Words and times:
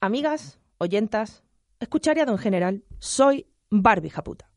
Amigas, 0.00 0.60
oyentas, 0.78 1.42
escuchariado 1.80 2.30
en 2.30 2.38
general, 2.38 2.84
soy 3.00 3.48
Barbie 3.68 4.10
Japuta. 4.10 4.48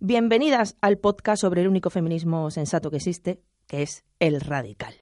Bienvenidas 0.00 0.76
al 0.80 0.98
podcast 0.98 1.40
sobre 1.40 1.62
el 1.62 1.68
único 1.68 1.88
feminismo 1.88 2.50
sensato 2.50 2.90
que 2.90 2.96
existe, 2.96 3.40
que 3.68 3.82
es 3.82 4.04
el 4.18 4.40
radical. 4.40 4.96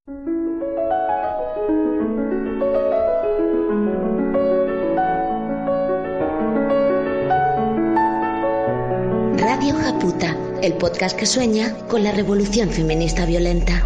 Radio 9.38 9.74
Japuta, 9.76 10.36
el 10.62 10.74
podcast 10.74 11.18
que 11.18 11.24
sueña 11.24 11.74
con 11.88 12.04
la 12.04 12.12
revolución 12.12 12.68
feminista 12.68 13.24
violenta. 13.24 13.82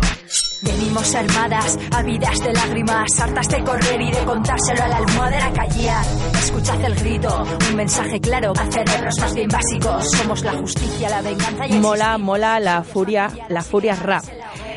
Venimos 0.62 1.14
armadas, 1.14 1.78
ávidas 1.90 2.38
de 2.40 2.52
lágrimas, 2.52 3.18
hartas 3.18 3.48
de 3.48 3.64
correr 3.64 4.00
y 4.00 4.10
de 4.10 4.24
contárselo 4.24 4.82
a 4.82 4.88
la 4.88 4.96
almohadera 4.98 5.52
callía. 5.52 6.02
Escuchad 6.34 6.84
el 6.84 6.94
grito, 6.96 7.44
un 7.70 7.76
mensaje 7.76 8.20
claro 8.20 8.52
a 8.54 8.70
cerebros 8.70 9.18
más 9.20 9.34
bien 9.34 9.48
básicos. 9.48 10.10
Somos 10.10 10.44
la 10.44 10.52
justicia, 10.52 11.08
la 11.08 11.22
venganza 11.22 11.66
y 11.66 11.72
el 11.72 11.80
Mola, 11.80 12.18
mola 12.18 12.60
la 12.60 12.82
furia, 12.82 13.30
la 13.48 13.62
furia 13.62 13.94
rap. 13.96 14.24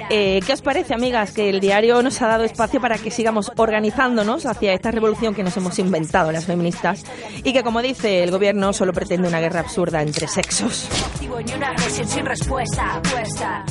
Eh, 0.09 0.41
¿Qué 0.45 0.53
os 0.53 0.61
parece, 0.61 0.93
amigas, 0.93 1.31
que 1.31 1.49
el 1.49 1.59
diario 1.59 2.01
nos 2.01 2.21
ha 2.21 2.27
dado 2.27 2.43
espacio 2.43 2.81
para 2.81 2.97
que 2.97 3.11
sigamos 3.11 3.51
organizándonos 3.55 4.45
hacia 4.45 4.73
esta 4.73 4.91
revolución 4.91 5.33
que 5.33 5.43
nos 5.43 5.55
hemos 5.57 5.79
inventado 5.79 6.31
las 6.31 6.45
feministas 6.45 7.03
y 7.43 7.53
que, 7.53 7.63
como 7.63 7.81
dice 7.81 8.23
el 8.23 8.31
gobierno, 8.31 8.73
solo 8.73 8.93
pretende 8.93 9.27
una 9.27 9.39
guerra 9.39 9.61
absurda 9.61 10.01
entre 10.01 10.27
sexos? 10.27 10.89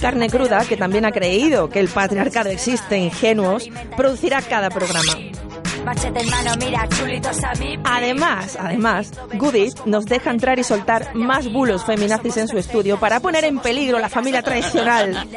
Carne 0.00 0.28
cruda, 0.28 0.64
que 0.64 0.76
también 0.76 1.04
ha 1.04 1.12
creído 1.12 1.68
que 1.68 1.80
el 1.80 1.88
patriarcado 1.88 2.50
existe 2.50 2.98
ingenuos, 2.98 3.68
producirá 3.96 4.42
cada 4.42 4.70
programa. 4.70 5.41
Machete 5.84 6.20
en 6.20 6.30
mano, 6.30 6.50
mira, 6.58 6.88
chulitos 6.88 7.42
a 7.42 7.52
mí. 7.54 7.78
Además, 7.84 8.56
además, 8.60 9.10
Goodit 9.34 9.78
nos 9.84 10.06
deja 10.06 10.30
entrar 10.30 10.58
y 10.58 10.64
soltar 10.64 11.14
más 11.14 11.52
bulos 11.52 11.84
feminazis 11.84 12.36
en 12.36 12.48
su 12.48 12.58
estudio 12.58 12.98
para 12.98 13.20
poner 13.20 13.44
en 13.44 13.58
peligro 13.58 13.98
la 13.98 14.08
familia 14.08 14.42
tradicional. 14.42 15.28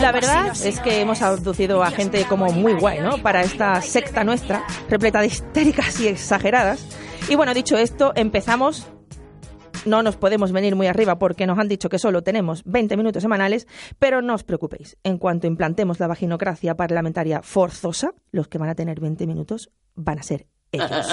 La 0.00 0.12
verdad 0.12 0.52
es 0.64 0.80
que 0.80 1.00
hemos 1.00 1.22
abducido 1.22 1.82
a 1.82 1.90
gente 1.90 2.24
como 2.24 2.46
muy 2.52 2.74
guay, 2.74 3.00
¿no? 3.00 3.18
Para 3.18 3.42
esta 3.42 3.80
secta 3.82 4.24
nuestra, 4.24 4.64
repleta 4.88 5.20
de 5.20 5.26
histéricas 5.28 6.00
y 6.00 6.08
exageradas. 6.08 6.84
Y 7.28 7.34
bueno, 7.34 7.52
dicho 7.54 7.76
esto, 7.76 8.12
empezamos. 8.14 8.86
No 9.88 10.02
nos 10.02 10.16
podemos 10.16 10.52
venir 10.52 10.76
muy 10.76 10.86
arriba 10.86 11.18
porque 11.18 11.46
nos 11.46 11.58
han 11.58 11.66
dicho 11.66 11.88
que 11.88 11.98
solo 11.98 12.20
tenemos 12.22 12.62
20 12.66 12.94
minutos 12.98 13.22
semanales, 13.22 13.66
pero 13.98 14.20
no 14.20 14.34
os 14.34 14.44
preocupéis. 14.44 14.98
En 15.02 15.16
cuanto 15.16 15.46
implantemos 15.46 15.98
la 15.98 16.06
vaginocracia 16.06 16.76
parlamentaria 16.76 17.40
forzosa, 17.40 18.12
los 18.30 18.48
que 18.48 18.58
van 18.58 18.68
a 18.68 18.74
tener 18.74 19.00
20 19.00 19.26
minutos 19.26 19.70
van 19.94 20.18
a 20.18 20.22
ser 20.22 20.46
ellos. 20.72 21.06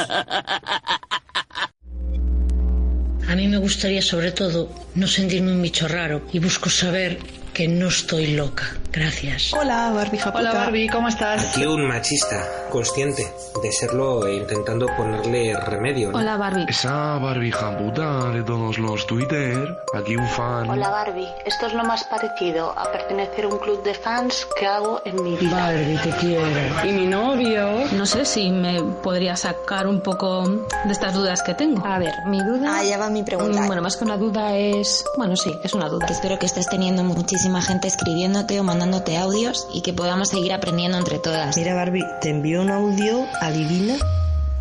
A 3.29 3.35
mí 3.37 3.47
me 3.47 3.57
gustaría 3.57 4.01
sobre 4.01 4.33
todo 4.33 4.69
no 4.93 5.07
sentirme 5.07 5.53
un 5.53 5.61
bicho 5.61 5.87
raro 5.87 6.23
y 6.33 6.39
busco 6.39 6.69
saber 6.69 7.17
que 7.55 7.67
no 7.69 7.87
estoy 7.87 8.27
loca. 8.35 8.65
Gracias. 8.91 9.53
Hola, 9.53 9.91
Barbie 9.93 10.17
Japuta. 10.19 10.39
Hola 10.39 10.53
Barbie, 10.53 10.87
¿cómo 10.89 11.07
estás? 11.07 11.51
Aquí 11.55 11.65
un 11.65 11.85
machista, 11.87 12.45
consciente 12.69 13.23
de 13.61 13.71
serlo 13.71 14.25
e 14.27 14.35
intentando 14.35 14.85
ponerle 14.97 15.53
remedio. 15.65 16.11
¿no? 16.11 16.17
Hola 16.17 16.37
Barbie. 16.37 16.65
Esa 16.69 17.17
barbija 17.17 17.77
puta 17.77 18.29
de 18.31 18.43
todos 18.43 18.77
los 18.77 19.05
Twitter. 19.07 19.77
Aquí 19.93 20.15
un 20.15 20.27
fan. 20.27 20.69
Hola 20.69 20.89
Barbie, 20.89 21.27
esto 21.45 21.67
es 21.67 21.73
lo 21.73 21.83
más 21.85 22.03
parecido 22.05 22.77
a 22.77 22.91
pertenecer 22.91 23.45
a 23.45 23.47
un 23.49 23.57
club 23.59 23.83
de 23.83 23.93
fans 23.93 24.47
que 24.59 24.65
hago 24.65 25.01
en 25.05 25.23
mi 25.23 25.35
vida. 25.37 25.55
Barbie, 25.57 25.97
te 25.97 26.09
quiero. 26.19 26.45
Y 26.85 26.91
mi 26.91 27.05
novio. 27.07 27.85
No 27.93 28.05
sé 28.05 28.25
si 28.25 28.49
me 28.49 28.81
podría 28.81 29.35
sacar 29.37 29.87
un 29.87 30.01
poco 30.01 30.43
de 30.85 30.91
estas 30.91 31.13
dudas 31.13 31.41
que 31.41 31.53
tengo. 31.53 31.85
A 31.85 31.99
ver, 31.99 32.13
mi 32.27 32.39
duda. 32.43 32.77
Ah, 32.79 32.83
ya 32.83 32.97
va 32.97 33.09
mi 33.09 33.23
pregunta. 33.23 33.61
Mm, 33.61 33.67
Bueno, 33.67 33.81
más 33.81 33.95
que 33.97 34.03
una 34.03 34.17
duda 34.17 34.55
es. 34.57 35.03
Bueno, 35.17 35.35
sí, 35.37 35.53
es 35.63 35.73
una 35.73 35.87
duda. 35.89 36.05
Espero 36.09 36.37
que 36.39 36.45
estés 36.45 36.67
teniendo 36.67 37.03
muchísima 37.45 37.61
gente 37.61 37.87
escribiéndote 37.87 38.59
o 38.59 38.63
mandándote 38.63 39.17
audios 39.17 39.67
y 39.71 39.81
que 39.81 39.93
podamos 39.93 40.29
seguir 40.29 40.51
aprendiendo 40.51 40.97
entre 40.97 41.19
todas. 41.19 41.55
Mira, 41.55 41.75
Barbie, 41.75 42.03
te 42.19 42.31
envío 42.31 42.61
un 42.63 42.71
audio. 42.71 43.23
Adivina. 43.39 43.97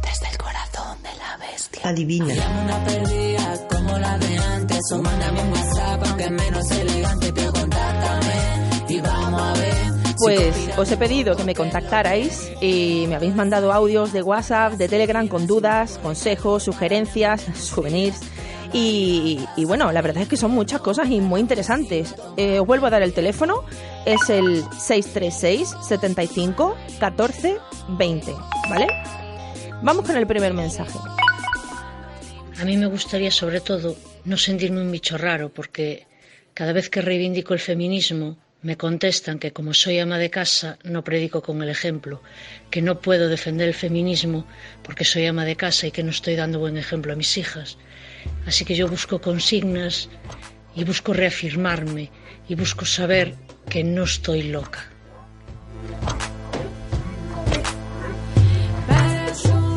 Desde 0.02 0.28
el 0.30 0.36
corazón 0.36 1.02
de 1.02 1.08
la 1.16 1.38
bestia. 1.38 1.80
Adivina. 1.82 2.34
Una 2.62 2.84
perdida 2.84 3.68
como 3.70 3.98
la 3.98 4.18
de 4.18 4.36
antes. 4.36 4.92
O 4.92 5.00
mándame 5.00 5.40
un 5.40 5.52
WhatsApp, 5.52 6.02
aunque 6.04 6.30
menos 6.30 6.70
elegante, 6.72 7.32
pero 7.32 7.52
contáctame 7.54 8.34
y 8.88 9.00
vamos 9.00 9.40
a 9.40 9.52
ver. 9.54 9.94
Pues 10.19 10.70
os 10.76 10.91
he 10.91 10.97
pedido 10.97 11.36
que 11.36 11.44
me 11.44 11.54
contactarais 11.54 12.52
y 12.60 13.06
me 13.08 13.16
habéis 13.16 13.34
mandado 13.34 13.72
audios 13.72 14.12
de 14.12 14.22
WhatsApp, 14.22 14.75
de 14.75 14.88
Telegram 14.88 15.26
con 15.26 15.47
dudas, 15.47 15.98
consejos, 16.02 16.62
sugerencias, 16.62 17.42
souvenirs. 17.54 18.20
Y, 18.72 19.44
y 19.56 19.64
bueno, 19.64 19.92
la 19.92 20.02
verdad 20.02 20.22
es 20.22 20.28
que 20.28 20.36
son 20.36 20.50
muchas 20.50 20.80
cosas 20.80 21.08
y 21.10 21.20
muy 21.20 21.41
interesantes. 21.41 22.14
Eh, 22.36 22.58
os 22.58 22.66
vuelvo 22.66 22.86
a 22.86 22.91
dar 22.91 23.02
el 23.02 23.12
teléfono, 23.12 23.64
es 24.04 24.28
el 24.30 24.64
636 24.78 25.75
75 25.80 26.76
14 26.98 27.58
20, 27.88 28.34
¿vale? 28.69 28.86
Vamos 29.82 30.06
con 30.06 30.16
el 30.16 30.26
primer 30.26 30.54
mensaje. 30.54 30.98
A 32.60 32.64
mí 32.64 32.76
me 32.76 32.86
gustaría 32.86 33.31
sobre 33.31 33.60
todo 33.60 33.96
no 34.25 34.36
sentirme 34.36 34.81
un 34.81 34.91
bicho 34.91 35.19
raro 35.19 35.50
porque 35.52 36.06
cada 36.52 36.72
vez 36.72 36.88
que 36.88 37.02
reivindico 37.02 37.52
el 37.52 37.60
feminismo 37.60 38.38
me 38.64 38.78
contestan 38.78 39.38
que 39.38 39.52
como 39.52 39.75
soy 39.75 39.98
ama 39.98 40.16
de 40.19 40.30
casa 40.30 40.78
no 40.82 41.04
predico 41.04 41.42
con 41.42 41.62
el 41.62 41.69
ejemplo, 41.69 42.22
que 42.70 42.80
no 42.80 42.98
puedo 42.98 43.28
defender 43.28 43.69
el 43.69 43.75
feminismo 43.75 44.47
porque 44.82 45.04
soy 45.04 45.26
ama 45.26 45.44
de 45.44 45.54
casa 45.54 45.86
y 45.86 45.91
que 45.91 46.02
no 46.02 46.10
estoy 46.10 46.34
dando 46.34 46.58
buen 46.58 46.78
ejemplo 46.78 47.12
a 47.12 47.16
mis 47.16 47.36
hijas. 47.36 47.76
Así 48.47 48.64
que 48.64 48.75
yo 48.75 48.88
busco 48.88 49.20
consignas 49.20 50.08
y 50.75 50.82
busco 50.84 51.12
reafirmarme 51.12 52.10
y 52.48 52.54
busco 52.54 52.86
saber 52.86 53.34
que 53.69 53.84
no 53.84 54.04
estoy 54.04 54.44
loca. 54.44 54.91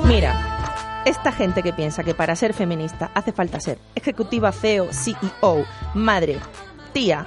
Mira, 0.05 1.03
esta 1.05 1.33
gente 1.33 1.61
que 1.61 1.73
piensa 1.73 2.05
que 2.05 2.13
para 2.13 2.37
ser 2.37 2.53
feminista 2.53 3.11
hace 3.13 3.33
falta 3.33 3.59
ser 3.59 3.79
ejecutiva, 3.95 4.53
CEO, 4.53 4.87
CEO, 4.93 5.65
madre, 5.93 6.37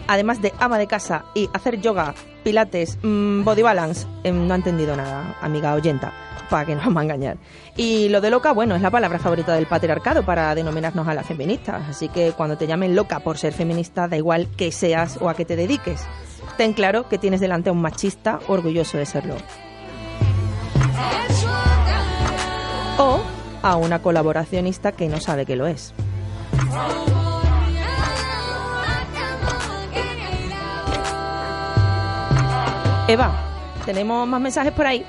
además 0.07 0.43
de 0.43 0.53
ama 0.59 0.79
de 0.79 0.87
casa 0.87 1.25
y 1.35 1.49
hacer 1.53 1.81
yoga, 1.81 2.15
pilates, 2.43 2.99
mm, 3.03 3.45
body 3.45 3.63
balance, 3.63 4.07
em, 4.25 4.47
no 4.47 4.55
ha 4.55 4.57
entendido 4.57 4.97
nada, 4.97 5.37
amiga 5.41 5.75
oyenta, 5.75 6.13
para 6.49 6.67
que 6.67 6.75
no 6.75 6.81
vamos 6.81 7.01
a 7.01 7.05
engañar. 7.05 7.37
Y 7.77 8.09
lo 8.09 8.21
de 8.21 8.31
loca, 8.31 8.53
bueno, 8.53 8.75
es 8.75 8.83
la 8.83 8.91
palabra 8.91 9.19
favorita 9.19 9.55
del 9.55 9.67
patriarcado 9.67 10.25
para 10.25 10.55
denominarnos 10.55 11.07
a 11.07 11.15
las 11.15 11.27
feministas, 11.27 11.83
así 11.89 12.09
que 12.09 12.33
cuando 12.33 12.57
te 12.57 12.67
llamen 12.67 12.97
loca 12.97 13.21
por 13.21 13.39
ser 13.39 13.53
feminista, 13.53 14.09
da 14.09 14.17
igual 14.17 14.49
que 14.57 14.73
seas 14.73 15.19
o 15.21 15.29
a 15.29 15.35
qué 15.35 15.45
te 15.45 15.57
dediques. 15.57 16.05
Ten 16.57 16.73
claro 16.73 17.09
que 17.09 17.19
tienes 17.19 17.41
delante 17.41 17.71
a 17.71 17.73
un 17.73 17.81
machista 17.81 18.41
orgulloso 18.49 18.99
de 18.99 19.07
serlo. 19.07 19.37
O 22.99 23.21
a 23.63 23.77
una 23.77 24.03
colaboracionista 24.03 24.93
que 24.93 25.09
no 25.09 25.21
sabe 25.21 25.47
que 25.47 25.57
lo 25.57 25.67
es. 25.67 25.95
Eva, 33.11 33.35
¿tenemos 33.85 34.25
más 34.29 34.41
mensajes 34.41 34.71
por 34.71 34.87
ahí? 34.87 35.05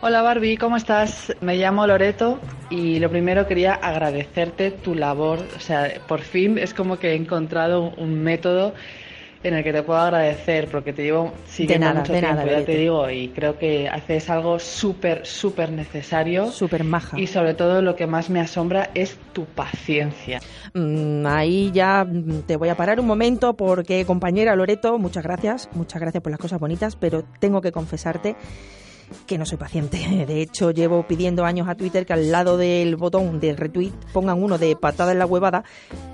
Hola 0.00 0.22
Barbie, 0.22 0.56
¿cómo 0.56 0.78
estás? 0.78 1.30
Me 1.42 1.56
llamo 1.56 1.86
Loreto 1.86 2.40
y 2.70 2.98
lo 3.00 3.10
primero 3.10 3.46
quería 3.46 3.74
agradecerte 3.74 4.70
tu 4.70 4.94
labor. 4.94 5.40
O 5.54 5.60
sea, 5.60 5.92
por 6.08 6.22
fin 6.22 6.56
es 6.56 6.72
como 6.72 6.98
que 6.98 7.10
he 7.10 7.14
encontrado 7.14 7.92
un 7.98 8.22
método 8.22 8.72
en 9.44 9.54
el 9.54 9.62
que 9.62 9.72
te 9.72 9.82
puedo 9.82 10.00
agradecer 10.00 10.68
porque 10.68 10.92
te 10.92 11.02
llevo 11.04 11.32
siguiendo 11.46 11.86
nada, 11.86 12.00
mucho 12.00 12.12
tiempo, 12.12 12.34
nada, 12.34 12.44
ya 12.46 12.64
te 12.64 12.76
digo, 12.76 13.10
y 13.10 13.28
creo 13.28 13.58
que 13.58 13.88
haces 13.88 14.30
algo 14.30 14.58
súper, 14.58 15.26
súper 15.26 15.70
necesario. 15.70 16.50
Súper 16.50 16.82
maja. 16.82 17.20
Y 17.20 17.26
sobre 17.26 17.54
todo 17.54 17.82
lo 17.82 17.94
que 17.94 18.06
más 18.06 18.30
me 18.30 18.40
asombra 18.40 18.90
es 18.94 19.18
tu 19.32 19.44
paciencia. 19.44 20.40
Mm, 20.72 21.26
ahí 21.26 21.70
ya 21.72 22.06
te 22.46 22.56
voy 22.56 22.70
a 22.70 22.74
parar 22.74 22.98
un 22.98 23.06
momento 23.06 23.54
porque, 23.54 24.04
compañera 24.06 24.56
Loreto, 24.56 24.98
muchas 24.98 25.22
gracias, 25.22 25.68
muchas 25.72 26.00
gracias 26.00 26.22
por 26.22 26.32
las 26.32 26.40
cosas 26.40 26.58
bonitas, 26.58 26.96
pero 26.96 27.22
tengo 27.38 27.60
que 27.60 27.70
confesarte 27.70 28.36
que 29.26 29.38
no 29.38 29.46
soy 29.46 29.58
paciente. 29.58 29.98
De 30.26 30.40
hecho, 30.40 30.70
llevo 30.70 31.06
pidiendo 31.06 31.44
años 31.44 31.68
a 31.68 31.74
Twitter 31.74 32.06
que 32.06 32.12
al 32.12 32.30
lado 32.30 32.56
del 32.56 32.96
botón 32.96 33.40
de 33.40 33.54
retweet 33.54 33.92
pongan 34.12 34.42
uno 34.42 34.58
de 34.58 34.76
patada 34.76 35.12
en 35.12 35.18
la 35.18 35.26
huevada, 35.26 35.64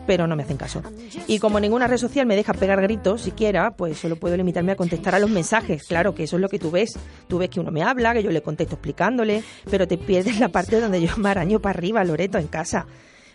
pero 0.07 0.27
no 0.27 0.37
me 0.37 0.43
hacen 0.43 0.57
caso. 0.57 0.83
Y 1.27 1.39
como 1.39 1.61
ninguna 1.61 1.87
red 1.87 1.99
social 1.99 2.27
me 2.27 2.37
deja 2.37 2.55
pegar 2.55 2.81
gritos 2.83 3.23
siquiera, 3.23 3.73
pues 3.73 3.99
solo 3.99 4.17
puedo 4.17 4.37
limitarme 4.37 4.73
a 4.73 4.77
contestar 4.77 5.15
a 5.15 5.19
los 5.19 5.31
mensajes. 5.31 5.85
Claro 5.85 6.15
que 6.15 6.25
eso 6.25 6.37
es 6.37 6.43
lo 6.43 6.49
que 6.49 6.59
tú 6.59 6.71
ves. 6.71 6.99
Tú 7.29 7.39
ves 7.39 7.51
que 7.51 7.61
uno 7.61 7.71
me 7.71 7.83
habla, 7.83 8.13
que 8.13 8.23
yo 8.23 8.31
le 8.31 8.43
contesto 8.43 8.75
explicándole, 8.75 9.43
pero 9.71 9.87
te 9.87 9.99
pierdes 9.99 10.39
la 10.41 10.49
parte 10.49 10.81
donde 10.81 11.01
yo 11.01 11.17
me 11.17 11.31
araño 11.31 11.61
para 11.61 11.79
arriba, 11.79 12.05
Loreto, 12.05 12.39
en 12.39 12.49
casa. 12.49 12.87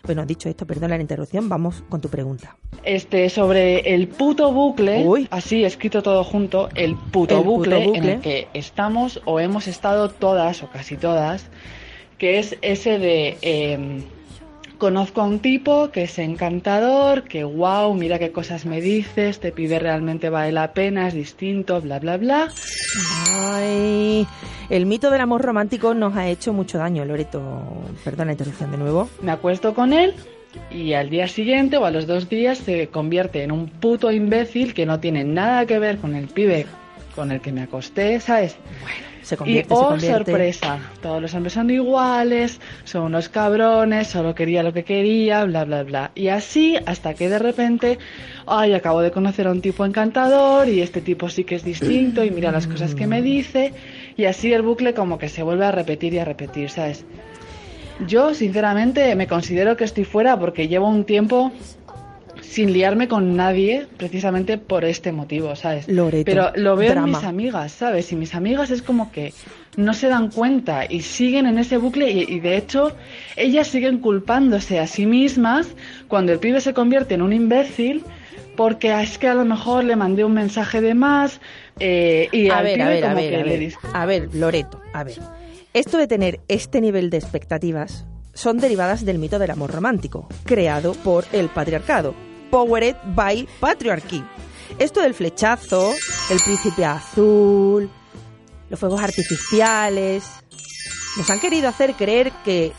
Bueno, 0.06 0.24
dicho 0.24 0.48
esto, 0.48 0.66
perdona 0.66 0.96
la 0.96 1.02
interrupción, 1.02 1.48
vamos 1.48 1.82
con 1.88 2.00
tu 2.00 2.08
pregunta. 2.08 2.56
Este, 2.84 3.28
sobre 3.28 3.94
el 3.94 4.06
puto 4.06 4.52
bucle, 4.52 5.04
así 5.30 5.64
escrito 5.64 6.02
todo 6.02 6.22
junto, 6.22 6.68
el 6.74 6.94
puto, 6.94 7.38
El 7.38 7.44
puto 7.44 7.44
bucle, 7.44 7.84
en 7.84 8.04
el 8.04 8.20
que 8.20 8.46
estamos 8.54 9.20
o 9.24 9.40
hemos 9.40 9.66
estado 9.66 10.08
todas 10.08 10.62
o 10.62 10.70
casi 10.70 10.96
todas, 10.96 11.48
que 12.18 12.38
es 12.38 12.56
ese 12.62 12.98
de 12.98 13.36
eh, 13.42 14.04
conozco 14.78 15.20
a 15.20 15.24
un 15.24 15.40
tipo 15.40 15.90
que 15.90 16.04
es 16.04 16.18
encantador, 16.18 17.24
que 17.24 17.44
wow, 17.44 17.92
mira 17.94 18.18
qué 18.18 18.32
cosas 18.32 18.66
me 18.66 18.80
dices, 18.80 19.40
te 19.40 19.52
pide 19.52 19.78
realmente 19.78 20.30
vale 20.30 20.52
la 20.52 20.72
pena, 20.72 21.08
es 21.08 21.14
distinto, 21.14 21.80
bla 21.80 21.98
bla 21.98 22.16
bla. 22.16 22.48
Ay, 23.30 24.26
el 24.68 24.86
mito 24.86 25.10
del 25.10 25.20
amor 25.20 25.42
romántico 25.42 25.94
nos 25.94 26.16
ha 26.16 26.28
hecho 26.28 26.52
mucho 26.52 26.78
daño, 26.78 27.04
Loreto. 27.04 27.40
Perdona 28.04 28.26
la 28.26 28.32
interrupción 28.32 28.70
de 28.70 28.78
nuevo. 28.78 29.08
Me 29.22 29.32
acuesto 29.32 29.74
con 29.74 29.92
él 29.92 30.14
y 30.70 30.94
al 30.94 31.10
día 31.10 31.28
siguiente 31.28 31.76
o 31.76 31.84
a 31.84 31.90
los 31.90 32.06
dos 32.06 32.28
días 32.28 32.58
se 32.58 32.88
convierte 32.88 33.42
en 33.42 33.52
un 33.52 33.68
puto 33.68 34.10
imbécil 34.10 34.74
que 34.74 34.86
no 34.86 35.00
tiene 35.00 35.24
nada 35.24 35.66
que 35.66 35.78
ver 35.78 35.98
con 35.98 36.14
el 36.14 36.28
pibe 36.28 36.66
con 37.14 37.32
el 37.32 37.40
que 37.40 37.50
me 37.50 37.62
acosté, 37.62 38.20
¿sabes? 38.20 38.56
Se 39.26 39.36
convierte, 39.36 39.74
y 39.74 39.76
se 39.76 39.82
oh, 39.82 39.88
convierte. 39.88 40.32
sorpresa, 40.32 40.78
todos 41.02 41.20
los 41.20 41.34
hombres 41.34 41.52
son 41.54 41.68
iguales, 41.68 42.60
son 42.84 43.02
unos 43.02 43.28
cabrones, 43.28 44.06
solo 44.06 44.36
quería 44.36 44.62
lo 44.62 44.72
que 44.72 44.84
quería, 44.84 45.42
bla, 45.42 45.64
bla, 45.64 45.82
bla. 45.82 46.12
Y 46.14 46.28
así 46.28 46.76
hasta 46.86 47.14
que 47.14 47.28
de 47.28 47.40
repente, 47.40 47.98
ay, 48.46 48.72
acabo 48.72 49.00
de 49.00 49.10
conocer 49.10 49.48
a 49.48 49.50
un 49.50 49.60
tipo 49.60 49.84
encantador 49.84 50.68
y 50.68 50.80
este 50.80 51.00
tipo 51.00 51.28
sí 51.28 51.42
que 51.42 51.56
es 51.56 51.64
distinto 51.64 52.22
y 52.22 52.30
mira 52.30 52.52
las 52.52 52.68
cosas 52.68 52.94
que 52.94 53.08
me 53.08 53.20
dice. 53.20 53.72
Y 54.16 54.26
así 54.26 54.52
el 54.52 54.62
bucle 54.62 54.94
como 54.94 55.18
que 55.18 55.28
se 55.28 55.42
vuelve 55.42 55.64
a 55.64 55.72
repetir 55.72 56.14
y 56.14 56.20
a 56.20 56.24
repetir, 56.24 56.70
¿sabes? 56.70 57.04
Yo, 58.06 58.32
sinceramente, 58.32 59.16
me 59.16 59.26
considero 59.26 59.76
que 59.76 59.82
estoy 59.82 60.04
fuera 60.04 60.38
porque 60.38 60.68
llevo 60.68 60.88
un 60.88 61.02
tiempo 61.02 61.50
sin 62.48 62.72
liarme 62.72 63.08
con 63.08 63.36
nadie 63.36 63.86
precisamente 63.96 64.56
por 64.58 64.84
este 64.84 65.12
motivo, 65.12 65.54
¿sabes? 65.56 65.88
Loreto, 65.88 66.24
Pero 66.24 66.52
lo 66.54 66.76
veo 66.76 66.90
drama. 66.92 67.06
en 67.08 67.14
mis 67.14 67.24
amigas, 67.24 67.72
¿sabes? 67.72 68.12
Y 68.12 68.16
mis 68.16 68.34
amigas 68.34 68.70
es 68.70 68.82
como 68.82 69.10
que 69.12 69.32
no 69.76 69.92
se 69.94 70.08
dan 70.08 70.30
cuenta 70.30 70.86
y 70.88 71.02
siguen 71.02 71.46
en 71.46 71.58
ese 71.58 71.76
bucle 71.76 72.10
y, 72.10 72.22
y 72.22 72.40
de 72.40 72.56
hecho 72.56 72.92
ellas 73.36 73.66
siguen 73.68 73.98
culpándose 73.98 74.78
a 74.80 74.86
sí 74.86 75.04
mismas 75.06 75.68
cuando 76.08 76.32
el 76.32 76.38
pibe 76.38 76.60
se 76.60 76.72
convierte 76.72 77.14
en 77.14 77.22
un 77.22 77.32
imbécil 77.32 78.02
porque 78.56 78.90
"Ah, 78.90 79.02
es 79.02 79.18
que 79.18 79.28
a 79.28 79.34
lo 79.34 79.44
mejor 79.44 79.84
le 79.84 79.96
mandé 79.96 80.24
un 80.24 80.32
mensaje 80.32 80.80
de 80.80 80.94
más 80.94 81.40
eh, 81.78 82.28
y 82.32 82.48
a 82.48 82.58
al 82.58 82.64
ver, 82.64 82.74
pibe 82.74 82.84
a 82.84 82.88
ver, 82.88 83.04
a 83.04 83.08
como 83.08 83.20
ver, 83.20 83.30
que 83.30 83.36
a 83.36 83.44
le 83.44 83.58
ver, 83.58 83.74
a 83.92 84.06
ver, 84.06 84.28
Loreto, 84.34 84.80
a 84.94 85.04
ver. 85.04 85.18
Esto 85.74 85.98
de 85.98 86.06
tener 86.06 86.40
este 86.48 86.80
nivel 86.80 87.10
de 87.10 87.18
expectativas 87.18 88.06
son 88.32 88.56
derivadas 88.58 89.04
del 89.04 89.18
mito 89.18 89.38
del 89.38 89.50
amor 89.50 89.72
romántico, 89.72 90.26
creado 90.44 90.92
por 90.94 91.24
el 91.32 91.48
patriarcado, 91.48 92.14
powered 92.50 92.96
by 93.14 93.46
patriarchy. 93.60 94.24
Esto 94.78 95.00
del 95.00 95.14
flechazo, 95.14 95.94
el 96.30 96.40
príncipe 96.40 96.84
azul, 96.84 97.90
los 98.68 98.78
fuegos 98.78 99.00
artificiales, 99.00 100.24
nos 101.16 101.30
han 101.30 101.40
querido 101.40 101.68
hacer 101.68 101.94
creer 101.94 102.32
que 102.44 102.72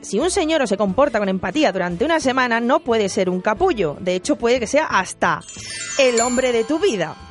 si 0.00 0.18
un 0.18 0.30
señor 0.30 0.66
se 0.66 0.76
comporta 0.76 1.18
con 1.18 1.28
empatía 1.28 1.72
durante 1.72 2.04
una 2.04 2.20
semana 2.20 2.60
no 2.60 2.80
puede 2.80 3.08
ser 3.08 3.28
un 3.28 3.40
capullo, 3.40 3.96
de 4.00 4.16
hecho 4.16 4.36
puede 4.36 4.58
que 4.58 4.66
sea 4.66 4.86
hasta 4.86 5.42
el 5.98 6.20
hombre 6.20 6.52
de 6.52 6.64
tu 6.64 6.78
vida. 6.78 7.27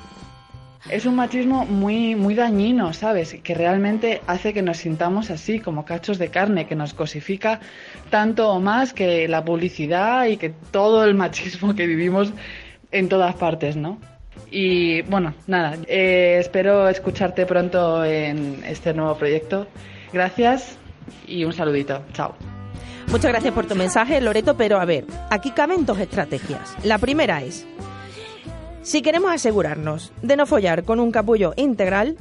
Es 0.90 1.06
un 1.06 1.16
machismo 1.16 1.66
muy, 1.66 2.16
muy 2.16 2.34
dañino, 2.34 2.94
¿sabes? 2.94 3.36
Que 3.44 3.54
realmente 3.54 4.22
hace 4.26 4.54
que 4.54 4.62
nos 4.62 4.78
sintamos 4.78 5.30
así, 5.32 5.60
como 5.60 5.84
cachos 5.84 6.18
de 6.18 6.30
carne, 6.30 6.66
que 6.66 6.76
nos 6.76 6.94
cosifica 6.94 7.60
tanto 8.10 8.50
o 8.50 8.62
más 8.62 8.94
que 8.94 9.28
la 9.28 9.44
publicidad 9.44 10.28
y 10.28 10.38
que 10.38 10.50
todo 10.72 11.04
el 11.04 11.14
machismo 11.14 11.76
que 11.76 11.86
vivimos 11.88 12.32
en 12.92 13.10
todas 13.10 13.36
partes, 13.36 13.76
¿no? 13.76 14.00
Y 14.50 15.02
bueno, 15.04 15.34
nada, 15.46 15.78
eh, 15.88 16.38
espero 16.40 16.88
escucharte 16.88 17.46
pronto 17.46 18.06
en 18.06 18.64
este 18.66 18.94
nuevo 18.94 19.18
proyecto. 19.18 19.68
Gracias 20.14 20.78
y 21.28 21.44
un 21.44 21.52
saludito. 21.52 22.02
Chao. 22.14 22.34
Muchas 23.12 23.32
gracias 23.32 23.54
por 23.54 23.66
tu 23.66 23.76
mensaje, 23.76 24.20
Loreto, 24.22 24.56
pero 24.56 24.80
a 24.80 24.86
ver, 24.86 25.06
aquí 25.30 25.52
caben 25.52 25.86
dos 25.86 26.00
estrategias. 26.00 26.76
La 26.84 26.98
primera 26.98 27.42
es, 27.42 27.66
si 28.88 29.02
queremos 29.02 29.34
asegurarnos 29.34 30.14
de 30.22 30.38
no 30.38 30.46
follar 30.46 30.86
con 30.86 31.02
un 31.02 31.12
capullo 31.12 31.52
integral, 31.58 32.16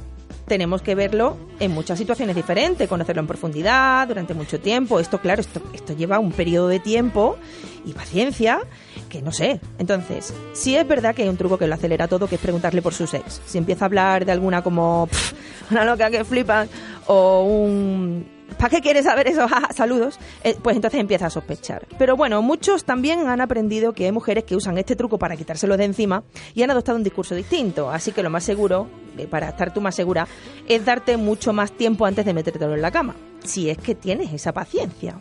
tenemos 0.47 0.81
que 0.81 0.95
verlo 0.95 1.37
en 1.61 1.71
muchas 1.71 1.97
situaciones 1.97 2.35
diferentes, 2.35 2.89
conocerlo 2.89 3.21
en 3.21 3.27
profundidad 3.27 4.05
durante 4.05 4.33
mucho 4.33 4.59
tiempo. 4.59 4.99
Esto, 4.99 5.19
claro, 5.19 5.39
esto, 5.39 5.61
esto 5.73 5.93
lleva 5.95 6.19
un 6.19 6.33
periodo 6.33 6.67
de 6.67 6.81
tiempo 6.81 7.37
y 7.85 7.93
paciencia 7.93 8.59
que 9.07 9.21
no 9.21 9.31
sé. 9.31 9.61
Entonces, 9.79 10.33
sí 10.51 10.75
es 10.75 10.85
verdad 10.85 11.15
que 11.15 11.23
hay 11.23 11.29
un 11.29 11.37
truco 11.37 11.57
que 11.57 11.67
lo 11.67 11.73
acelera 11.73 12.09
todo, 12.09 12.27
que 12.27 12.35
es 12.35 12.41
preguntarle 12.41 12.81
por 12.81 12.93
su 12.93 13.07
sex. 13.07 13.41
Si 13.45 13.57
empieza 13.57 13.85
a 13.85 13.87
hablar 13.87 14.25
de 14.25 14.33
alguna 14.33 14.61
como 14.61 15.07
"Pff, 15.09 15.71
una 15.71 15.85
loca 15.85 16.09
que 16.09 16.25
flipan 16.25 16.67
o 17.07 17.43
un 17.43 18.16
¿Para 18.57 18.69
qué 18.69 18.81
quieres 18.81 19.05
saber 19.05 19.27
eso? 19.27 19.47
Ja, 19.57 19.61
ja, 19.61 19.73
Saludos. 19.73 20.19
Eh, 20.43 20.55
pues 20.61 20.75
entonces 20.75 20.99
empieza 20.99 21.27
a 21.27 21.29
sospechar. 21.29 21.87
Pero 21.97 22.15
bueno, 22.17 22.41
muchos 22.41 22.83
también 22.83 23.27
han 23.27 23.39
aprendido 23.39 23.93
que 23.93 24.05
hay 24.05 24.11
mujeres 24.11 24.43
que 24.43 24.55
usan 24.55 24.77
este 24.77 24.95
truco 24.95 25.17
para 25.17 25.37
quitárselo 25.37 25.77
de 25.77 25.85
encima 25.85 26.23
y 26.53 26.63
han 26.63 26.71
adoptado 26.71 26.97
un 26.97 27.03
discurso 27.03 27.33
distinto. 27.35 27.89
Así 27.89 28.11
que 28.11 28.23
lo 28.23 28.29
más 28.29 28.43
seguro, 28.43 28.87
eh, 29.17 29.27
para 29.27 29.49
estar 29.49 29.73
tú 29.73 29.79
más 29.79 29.95
segura, 29.95 30.27
es 30.67 30.83
darte 30.83 31.17
mucho 31.17 31.53
más 31.53 31.71
tiempo 31.71 32.05
antes 32.05 32.25
de 32.25 32.33
metértelo 32.33 32.75
en 32.75 32.81
la 32.81 32.91
cama. 32.91 33.15
Si 33.43 33.69
es 33.69 33.77
que 33.77 33.95
tienes 33.95 34.33
esa 34.33 34.51
paciencia. 34.51 35.17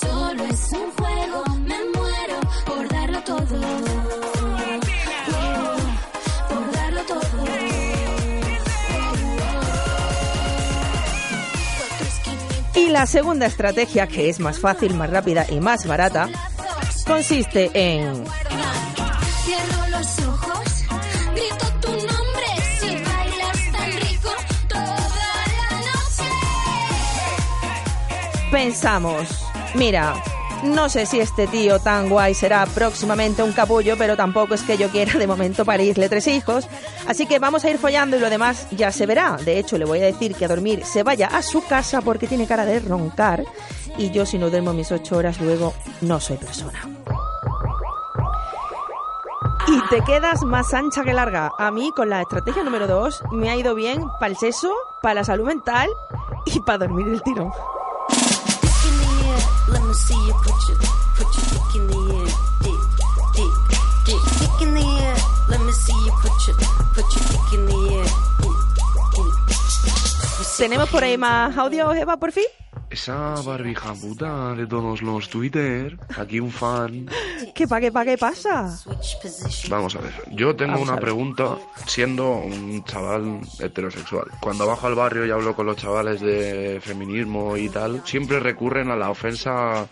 Solo 0.00 0.44
es 0.44 0.72
un 0.72 0.90
juego. 0.92 1.44
Me 1.66 1.78
muero 1.94 2.40
por 2.66 2.88
darlo 2.88 3.22
todo. 3.24 4.31
Y 12.74 12.88
la 12.88 13.06
segunda 13.06 13.46
estrategia, 13.46 14.06
que 14.06 14.28
es 14.28 14.40
más 14.40 14.58
fácil, 14.58 14.94
más 14.94 15.10
rápida 15.10 15.46
y 15.48 15.60
más 15.60 15.86
barata, 15.86 16.28
consiste 17.06 17.70
en 17.74 18.24
pensamos, 28.52 29.28
mira, 29.74 30.14
no 30.62 30.88
sé 30.88 31.06
si 31.06 31.20
este 31.20 31.46
tío 31.46 31.78
tan 31.78 32.08
guay 32.08 32.34
será 32.34 32.64
próximamente 32.66 33.42
un 33.42 33.52
capullo, 33.52 33.96
pero 33.96 34.16
tampoco 34.16 34.54
es 34.54 34.62
que 34.62 34.76
yo 34.76 34.88
quiera 34.88 35.18
de 35.18 35.26
momento 35.26 35.64
parirle 35.64 36.08
tres 36.08 36.26
hijos, 36.28 36.68
así 37.06 37.26
que 37.26 37.38
vamos 37.38 37.64
a 37.64 37.70
ir 37.70 37.78
follando 37.78 38.16
y 38.16 38.20
lo 38.20 38.30
demás 38.30 38.68
ya 38.70 38.92
se 38.92 39.06
verá. 39.06 39.36
De 39.36 39.58
hecho, 39.58 39.78
le 39.78 39.84
voy 39.84 40.00
a 40.00 40.06
decir 40.06 40.34
que 40.34 40.44
a 40.44 40.48
dormir 40.48 40.84
se 40.84 41.02
vaya 41.02 41.26
a 41.28 41.42
su 41.42 41.64
casa 41.66 42.00
porque 42.00 42.26
tiene 42.26 42.46
cara 42.46 42.64
de 42.64 42.80
roncar 42.80 43.44
y 43.98 44.10
yo 44.10 44.24
si 44.24 44.38
no 44.38 44.50
duermo 44.50 44.72
mis 44.72 44.92
ocho 44.92 45.16
horas 45.16 45.40
luego 45.40 45.74
no 46.00 46.20
soy 46.20 46.36
persona. 46.36 46.88
Y 49.68 49.80
te 49.88 50.02
quedas 50.02 50.42
más 50.42 50.74
ancha 50.74 51.04
que 51.04 51.12
larga. 51.12 51.52
A 51.56 51.70
mí, 51.70 51.92
con 51.94 52.10
la 52.10 52.20
estrategia 52.20 52.64
número 52.64 52.86
dos, 52.86 53.22
me 53.30 53.48
ha 53.48 53.56
ido 53.56 53.74
bien 53.74 54.04
para 54.18 54.32
el 54.32 54.36
seso, 54.36 54.72
para 55.00 55.14
la 55.14 55.24
salud 55.24 55.46
mental 55.46 55.88
y 56.46 56.60
para 56.60 56.78
dormir 56.78 57.06
el 57.08 57.22
tirón. 57.22 57.52
Me 59.92 59.98
see 59.98 60.14
you 60.14 60.32
put 60.32 60.68
your 60.68 60.78
put 61.16 61.28
your 61.36 61.44
dick 61.52 61.74
in 61.76 61.86
the 61.86 61.98
air. 62.16 62.28
Dick, 62.64 62.80
dick, 63.36 63.52
dick, 64.06 64.22
dick 64.40 64.62
in 64.62 64.74
the 64.74 64.84
air. 65.04 65.16
Let 65.50 65.60
me 65.60 65.72
see 65.72 65.92
you 65.92 66.12
put 66.22 66.32
your 66.46 66.56
put 66.96 67.06
your 67.12 67.24
dick 67.28 67.52
in 67.52 67.66
the 67.66 67.78
air. 67.96 68.08
Dick, 68.40 68.58
dick. 69.14 69.32
¿Tenemos 70.56 70.88
por 70.88 71.04
ahí 71.04 71.18
más 71.18 71.56
audio, 71.58 71.92
Eva, 71.92 72.16
por 72.16 72.32
fin? 72.32 72.44
Esa 72.92 73.34
barbija 73.42 73.94
puta 73.94 74.54
de 74.54 74.66
todos 74.66 75.00
los 75.00 75.28
Twitter, 75.30 75.98
aquí 76.18 76.40
un 76.40 76.50
fan. 76.50 77.08
¿Qué 77.54 77.66
pa' 77.66 77.80
qué 77.80 77.90
pa' 77.90 78.04
qué 78.04 78.18
pasa? 78.18 78.78
Vamos 79.70 79.96
a 79.96 80.00
ver, 80.00 80.12
yo 80.32 80.54
tengo 80.54 80.72
Vamos 80.72 80.88
una 80.88 81.00
pregunta 81.00 81.56
siendo 81.86 82.30
un 82.30 82.84
chaval 82.84 83.40
heterosexual. 83.58 84.26
Cuando 84.40 84.66
bajo 84.66 84.86
al 84.86 84.94
barrio 84.94 85.26
y 85.26 85.30
hablo 85.30 85.56
con 85.56 85.66
los 85.66 85.76
chavales 85.76 86.20
de 86.20 86.80
feminismo 86.82 87.56
y 87.56 87.70
tal, 87.70 88.02
siempre 88.04 88.40
recurren 88.40 88.90
a 88.90 88.96
la 88.96 89.10
ofensa. 89.10 89.88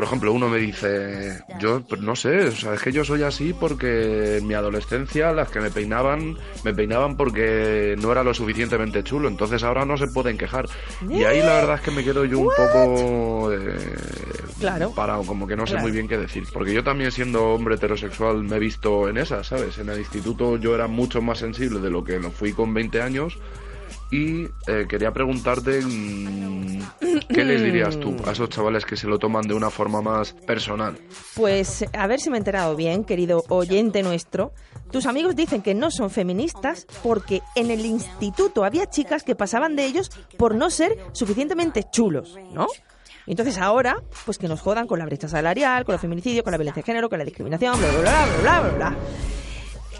Por 0.00 0.06
ejemplo, 0.06 0.32
uno 0.32 0.48
me 0.48 0.56
dice, 0.56 1.42
yo 1.60 1.82
no 2.00 2.16
sé, 2.16 2.46
o 2.48 2.52
sea, 2.52 2.72
es 2.72 2.80
que 2.80 2.90
yo 2.90 3.04
soy 3.04 3.22
así 3.22 3.52
porque 3.52 4.38
en 4.38 4.46
mi 4.46 4.54
adolescencia 4.54 5.30
las 5.32 5.50
que 5.50 5.60
me 5.60 5.70
peinaban, 5.70 6.38
me 6.64 6.72
peinaban 6.72 7.18
porque 7.18 7.96
no 8.00 8.10
era 8.10 8.24
lo 8.24 8.32
suficientemente 8.32 9.04
chulo, 9.04 9.28
entonces 9.28 9.62
ahora 9.62 9.84
no 9.84 9.98
se 9.98 10.06
pueden 10.06 10.38
quejar. 10.38 10.66
Y 11.06 11.24
ahí 11.24 11.42
la 11.42 11.52
verdad 11.56 11.74
es 11.74 11.80
que 11.82 11.90
me 11.90 12.02
quedo 12.02 12.24
yo 12.24 12.38
un 12.38 12.48
poco 12.56 13.52
eh, 13.52 13.58
Claro. 14.58 14.92
parado, 14.94 15.22
como 15.26 15.46
que 15.46 15.54
no 15.54 15.66
sé 15.66 15.72
Claro. 15.72 15.82
muy 15.82 15.92
bien 15.92 16.08
qué 16.08 16.16
decir. 16.16 16.44
Porque 16.50 16.72
yo 16.72 16.82
también 16.82 17.12
siendo 17.12 17.48
hombre 17.48 17.74
heterosexual 17.74 18.42
me 18.42 18.56
he 18.56 18.58
visto 18.58 19.06
en 19.06 19.18
esa, 19.18 19.44
¿sabes? 19.44 19.76
En 19.76 19.90
el 19.90 19.98
instituto 19.98 20.56
yo 20.56 20.74
era 20.74 20.86
mucho 20.86 21.20
más 21.20 21.36
sensible 21.40 21.78
de 21.80 21.90
lo 21.90 22.02
que 22.04 22.18
lo 22.18 22.30
fui 22.30 22.54
con 22.54 22.72
20 22.72 23.02
años. 23.02 23.36
Y 24.10 24.44
eh, 24.66 24.86
quería 24.88 25.12
preguntarte 25.12 25.80
mm, 25.82 26.80
qué 27.28 27.44
les 27.44 27.62
dirías 27.62 27.98
tú 28.00 28.16
a 28.26 28.32
esos 28.32 28.48
chavales 28.48 28.84
que 28.84 28.96
se 28.96 29.06
lo 29.06 29.18
toman 29.18 29.46
de 29.46 29.54
una 29.54 29.70
forma 29.70 30.02
más 30.02 30.32
personal. 30.32 30.98
Pues 31.36 31.84
a 31.92 32.06
ver 32.06 32.20
si 32.20 32.28
me 32.28 32.36
he 32.36 32.38
enterado 32.38 32.74
bien, 32.74 33.04
querido 33.04 33.44
oyente 33.48 34.02
nuestro. 34.02 34.52
Tus 34.90 35.06
amigos 35.06 35.36
dicen 35.36 35.62
que 35.62 35.74
no 35.74 35.92
son 35.92 36.10
feministas 36.10 36.86
porque 37.02 37.42
en 37.54 37.70
el 37.70 37.86
instituto 37.86 38.64
había 38.64 38.90
chicas 38.90 39.22
que 39.22 39.36
pasaban 39.36 39.76
de 39.76 39.84
ellos 39.84 40.10
por 40.36 40.56
no 40.56 40.70
ser 40.70 40.98
suficientemente 41.12 41.84
chulos, 41.92 42.36
¿no? 42.52 42.66
Entonces 43.26 43.58
ahora, 43.58 44.02
pues 44.24 44.38
que 44.38 44.48
nos 44.48 44.60
jodan 44.60 44.88
con 44.88 44.98
la 44.98 45.04
brecha 45.04 45.28
salarial, 45.28 45.84
con 45.84 45.92
el 45.92 46.00
feminicidio, 46.00 46.42
con 46.42 46.50
la 46.50 46.58
violencia 46.58 46.82
de 46.82 46.86
género, 46.86 47.08
con 47.08 47.18
la 47.18 47.24
discriminación, 47.24 47.78
bla, 47.78 47.90
bla, 47.92 48.00
bla, 48.00 48.26
bla, 48.42 48.60
bla, 48.60 48.70
bla. 48.70 48.96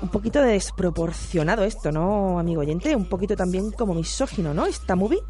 Un 0.02 0.08
poquito 0.08 0.40
desproporcionado 0.40 1.64
esto, 1.64 1.92
¿no, 1.92 2.38
amigo 2.38 2.62
oyente? 2.62 2.96
Un 2.96 3.06
poquito 3.06 3.36
también 3.36 3.70
como 3.70 3.94
misógino, 3.94 4.54
¿no? 4.54 4.66
Esta 4.66 4.96
movie. 4.96 5.22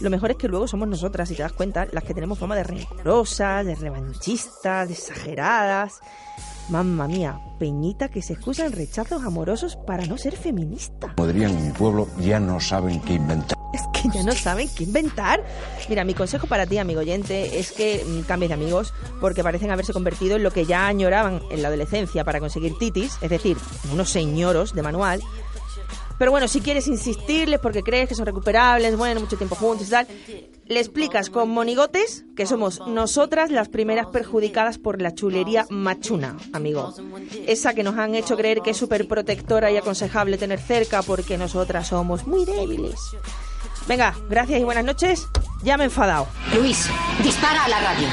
Lo 0.00 0.10
mejor 0.10 0.32
es 0.32 0.36
que 0.36 0.48
luego 0.48 0.66
somos 0.66 0.88
nosotras, 0.88 1.28
si 1.28 1.36
te 1.36 1.42
das 1.42 1.52
cuenta, 1.52 1.86
las 1.92 2.02
que 2.02 2.14
tenemos 2.14 2.38
fama 2.38 2.56
de 2.56 2.64
rencorosas, 2.64 3.64
de 3.64 3.74
revanchistas, 3.76 4.88
de 4.88 4.94
exageradas. 4.94 6.00
Mamma 6.68 7.08
mía, 7.08 7.40
Peñita 7.58 8.08
que 8.08 8.20
se 8.20 8.34
excusa 8.34 8.66
en 8.66 8.72
rechazos 8.72 9.22
amorosos 9.24 9.76
para 9.76 10.04
no 10.06 10.18
ser 10.18 10.36
feminista. 10.36 11.14
En 11.16 11.66
mi 11.66 11.72
pueblo, 11.72 12.08
ya 12.18 12.38
no 12.38 12.60
saben 12.60 13.00
qué 13.00 13.14
inventar. 13.14 13.56
Es 13.72 13.82
ya 14.14 14.22
no 14.22 14.32
saben 14.32 14.68
qué 14.76 14.84
inventar. 14.84 15.44
Mira, 15.88 16.04
mi 16.04 16.14
consejo 16.14 16.46
para 16.46 16.66
ti, 16.66 16.78
amigo 16.78 17.00
oyente, 17.00 17.58
es 17.58 17.72
que 17.72 18.04
mm, 18.06 18.20
cambies 18.22 18.50
de 18.50 18.54
amigos 18.54 18.94
porque 19.20 19.42
parecen 19.42 19.70
haberse 19.70 19.92
convertido 19.92 20.36
en 20.36 20.42
lo 20.42 20.50
que 20.50 20.66
ya 20.66 20.86
añoraban 20.86 21.42
en 21.50 21.62
la 21.62 21.68
adolescencia 21.68 22.24
para 22.24 22.40
conseguir 22.40 22.76
titis, 22.78 23.18
es 23.20 23.30
decir, 23.30 23.56
unos 23.92 24.10
señoros 24.10 24.74
de 24.74 24.82
manual. 24.82 25.20
Pero 26.18 26.32
bueno, 26.32 26.48
si 26.48 26.60
quieres 26.60 26.88
insistirles 26.88 27.60
porque 27.60 27.82
crees 27.82 28.08
que 28.08 28.16
son 28.16 28.26
recuperables, 28.26 28.96
bueno, 28.96 29.20
mucho 29.20 29.36
tiempo 29.36 29.54
juntos 29.54 29.86
y 29.86 29.90
tal, 29.90 30.06
le 30.66 30.80
explicas 30.80 31.30
con 31.30 31.48
monigotes 31.48 32.24
que 32.36 32.44
somos 32.44 32.82
nosotras 32.88 33.50
las 33.52 33.68
primeras 33.68 34.08
perjudicadas 34.08 34.78
por 34.78 35.00
la 35.00 35.14
chulería 35.14 35.66
machuna, 35.70 36.36
amigo. 36.52 36.92
Esa 37.46 37.72
que 37.72 37.84
nos 37.84 37.96
han 37.96 38.16
hecho 38.16 38.36
creer 38.36 38.60
que 38.62 38.70
es 38.70 38.76
súper 38.76 39.06
protectora 39.06 39.70
y 39.70 39.76
aconsejable 39.76 40.38
tener 40.38 40.58
cerca 40.58 41.02
porque 41.02 41.38
nosotras 41.38 41.86
somos 41.86 42.26
muy 42.26 42.44
débiles. 42.44 42.98
Venga, 43.88 44.14
gracias 44.28 44.60
y 44.60 44.64
buenas 44.64 44.84
noches. 44.84 45.26
Ya 45.62 45.78
me 45.78 45.84
he 45.84 45.86
enfadado. 45.86 46.26
Luis, 46.54 46.90
dispara 47.22 47.64
a 47.64 47.68
la 47.68 47.80
radio. 47.80 48.08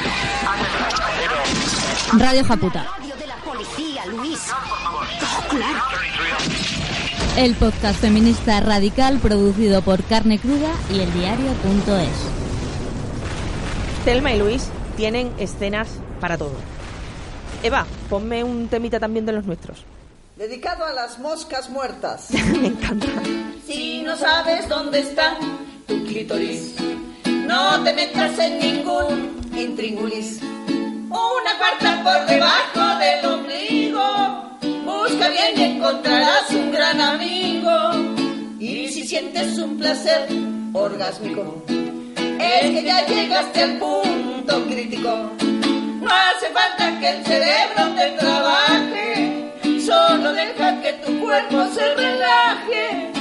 Radio 2.14 2.46
Japuta, 2.46 2.86
Radio 2.98 3.16
de 3.18 3.28
la 3.28 3.36
policía, 3.38 4.06
Luis. 4.06 4.40
Oh, 4.54 5.48
claro. 5.50 5.84
el 7.36 7.56
podcast 7.56 8.00
feminista 8.00 8.62
radical 8.62 9.20
producido 9.20 9.82
por 9.82 10.02
Carne 10.06 10.40
Cruda 10.40 10.72
y 10.90 11.02
el 11.02 11.14
diario.es. 11.14 12.10
Telma 14.06 14.32
y 14.32 14.40
Luis 14.40 14.70
tienen 14.96 15.34
escenas 15.38 15.90
para 16.22 16.38
todo. 16.38 16.56
Eva, 17.64 17.86
ponme 18.10 18.46
un 18.46 18.70
temita 18.70 19.02
también 19.02 19.26
de 19.26 19.34
los 19.34 19.44
nuestros. 19.44 19.84
Dedicado 20.38 20.86
a 20.86 20.94
las 20.94 21.20
moscas 21.20 21.70
muertas. 21.70 22.32
Me 22.32 22.68
encanta. 22.68 23.08
Si 23.66 24.04
no 24.04 24.16
sabes 24.16 24.70
dónde 24.70 25.00
está 25.00 25.38
tu 25.40 25.65
no 27.48 27.84
te 27.84 27.94
metas 27.94 28.38
en 28.38 28.60
ningún 28.60 29.42
intríngulis. 29.58 30.40
Una 30.42 31.58
cuarta 31.58 32.04
por 32.04 32.26
debajo 32.28 33.00
del 33.00 33.26
ombligo. 33.26 34.58
Busca 34.86 35.30
bien 35.30 35.58
y 35.58 35.64
encontrarás 35.64 36.52
un 36.52 36.72
gran 36.72 37.02
amigo. 37.02 37.72
Y 38.60 38.88
si 38.90 39.04
sientes 39.08 39.58
un 39.58 39.78
placer 39.78 40.28
orgásmico, 40.74 41.64
es 41.68 42.72
que 42.72 42.84
ya 42.84 43.06
llegaste 43.08 43.64
al 43.64 43.78
punto 43.78 44.64
crítico. 44.68 45.32
No 46.02 46.12
hace 46.12 46.48
falta 46.54 47.00
que 47.00 47.10
el 47.10 47.26
cerebro 47.26 47.96
te 47.96 48.12
trabaje, 48.12 49.54
solo 49.84 50.34
deja 50.34 50.82
que 50.82 50.94
tu 51.04 51.20
cuerpo 51.20 51.66
se 51.74 51.96
relaje. 51.96 53.15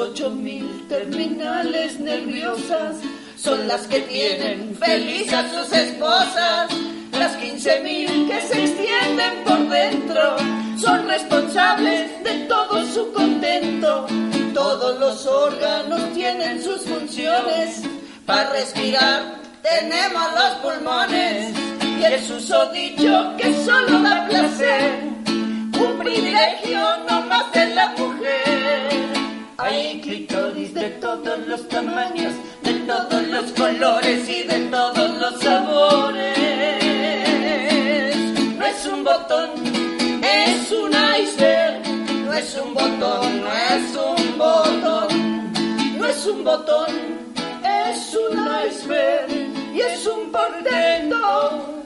Ocho 0.00 0.30
mil 0.30 0.86
terminales 0.88 1.98
nerviosas 1.98 2.98
son 3.36 3.66
las 3.66 3.88
que 3.88 3.98
tienen 4.02 4.76
feliz 4.76 5.32
a 5.32 5.42
sus 5.50 5.72
esposas. 5.72 6.70
Las 7.18 7.34
quince 7.36 7.80
mil 7.80 8.28
que 8.28 8.40
se 8.42 8.64
extienden 8.64 9.42
por 9.44 9.68
dentro 9.68 10.36
son 10.80 11.04
responsables 11.08 12.22
de 12.22 12.46
todo 12.46 12.86
su 12.86 13.12
contento. 13.12 14.06
Todos 14.54 15.00
los 15.00 15.26
órganos 15.26 16.12
tienen 16.14 16.62
sus 16.62 16.82
funciones. 16.82 17.82
Para 18.24 18.50
respirar 18.50 19.40
tenemos 19.62 20.28
los 20.32 20.72
pulmones 20.74 21.52
y 21.82 22.04
el 22.04 22.20
susodicho 22.20 23.34
que 23.36 23.52
solo 23.64 24.00
da 24.00 24.28
placer. 24.28 25.00
Un 25.26 25.98
privilegio 25.98 26.80
no 27.10 27.20
más 27.22 27.52
de 27.52 27.74
la 27.74 27.88
mujer. 27.98 29.17
Hay 29.60 30.00
clítoris 30.00 30.72
de 30.72 30.88
todos 31.00 31.36
los 31.48 31.68
tamaños, 31.68 32.32
de 32.62 32.74
todos 32.86 33.26
los 33.26 33.50
colores 33.54 34.28
y 34.28 34.44
de 34.44 34.60
todos 34.70 35.18
los 35.18 35.40
sabores. 35.42 36.38
No 38.56 38.64
es 38.64 38.86
un 38.86 39.02
botón, 39.02 39.50
es 40.22 40.70
un 40.70 40.92
iceberg. 40.92 41.82
No 42.24 42.32
es 42.34 42.54
un 42.54 42.72
botón, 42.72 43.40
no 43.40 43.52
es 43.52 43.96
un 43.96 44.38
botón. 44.38 45.52
No 45.98 46.06
es 46.06 46.26
un 46.26 46.44
botón, 46.44 46.94
es 47.64 48.14
un 48.14 48.38
iceberg. 48.64 49.28
Y 49.74 49.80
es 49.80 50.06
un 50.06 50.30
portento 50.30 51.82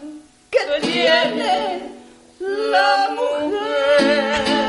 que 0.50 0.58
tiene 0.82 1.90
la 2.38 3.08
mujer. 3.16 4.61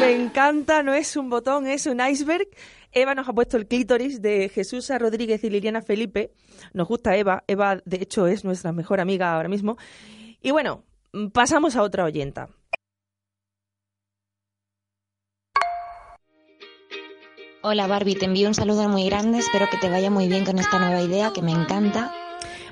Me 0.00 0.12
encanta, 0.12 0.82
no 0.82 0.94
es 0.94 1.14
un 1.14 1.28
botón, 1.28 1.66
es 1.66 1.84
un 1.84 2.00
iceberg. 2.00 2.48
Eva 2.90 3.14
nos 3.14 3.28
ha 3.28 3.34
puesto 3.34 3.58
el 3.58 3.66
clítoris 3.66 4.22
de 4.22 4.48
Jesús 4.48 4.88
Rodríguez 4.98 5.44
y 5.44 5.50
Liliana 5.50 5.82
Felipe. 5.82 6.32
Nos 6.72 6.88
gusta 6.88 7.16
Eva. 7.18 7.44
Eva, 7.46 7.82
de 7.84 7.98
hecho, 7.98 8.26
es 8.26 8.42
nuestra 8.42 8.72
mejor 8.72 9.00
amiga 9.00 9.34
ahora 9.34 9.50
mismo. 9.50 9.76
Y 10.40 10.52
bueno, 10.52 10.84
pasamos 11.34 11.76
a 11.76 11.82
otra 11.82 12.04
oyenta. 12.04 12.48
Hola 17.62 17.86
Barbie, 17.86 18.14
te 18.14 18.24
envío 18.24 18.48
un 18.48 18.54
saludo 18.54 18.88
muy 18.88 19.04
grande, 19.04 19.36
espero 19.36 19.68
que 19.70 19.76
te 19.76 19.90
vaya 19.90 20.10
muy 20.10 20.28
bien 20.28 20.46
con 20.46 20.58
esta 20.58 20.78
nueva 20.78 21.02
idea 21.02 21.30
que 21.34 21.42
me 21.42 21.52
encanta. 21.52 22.10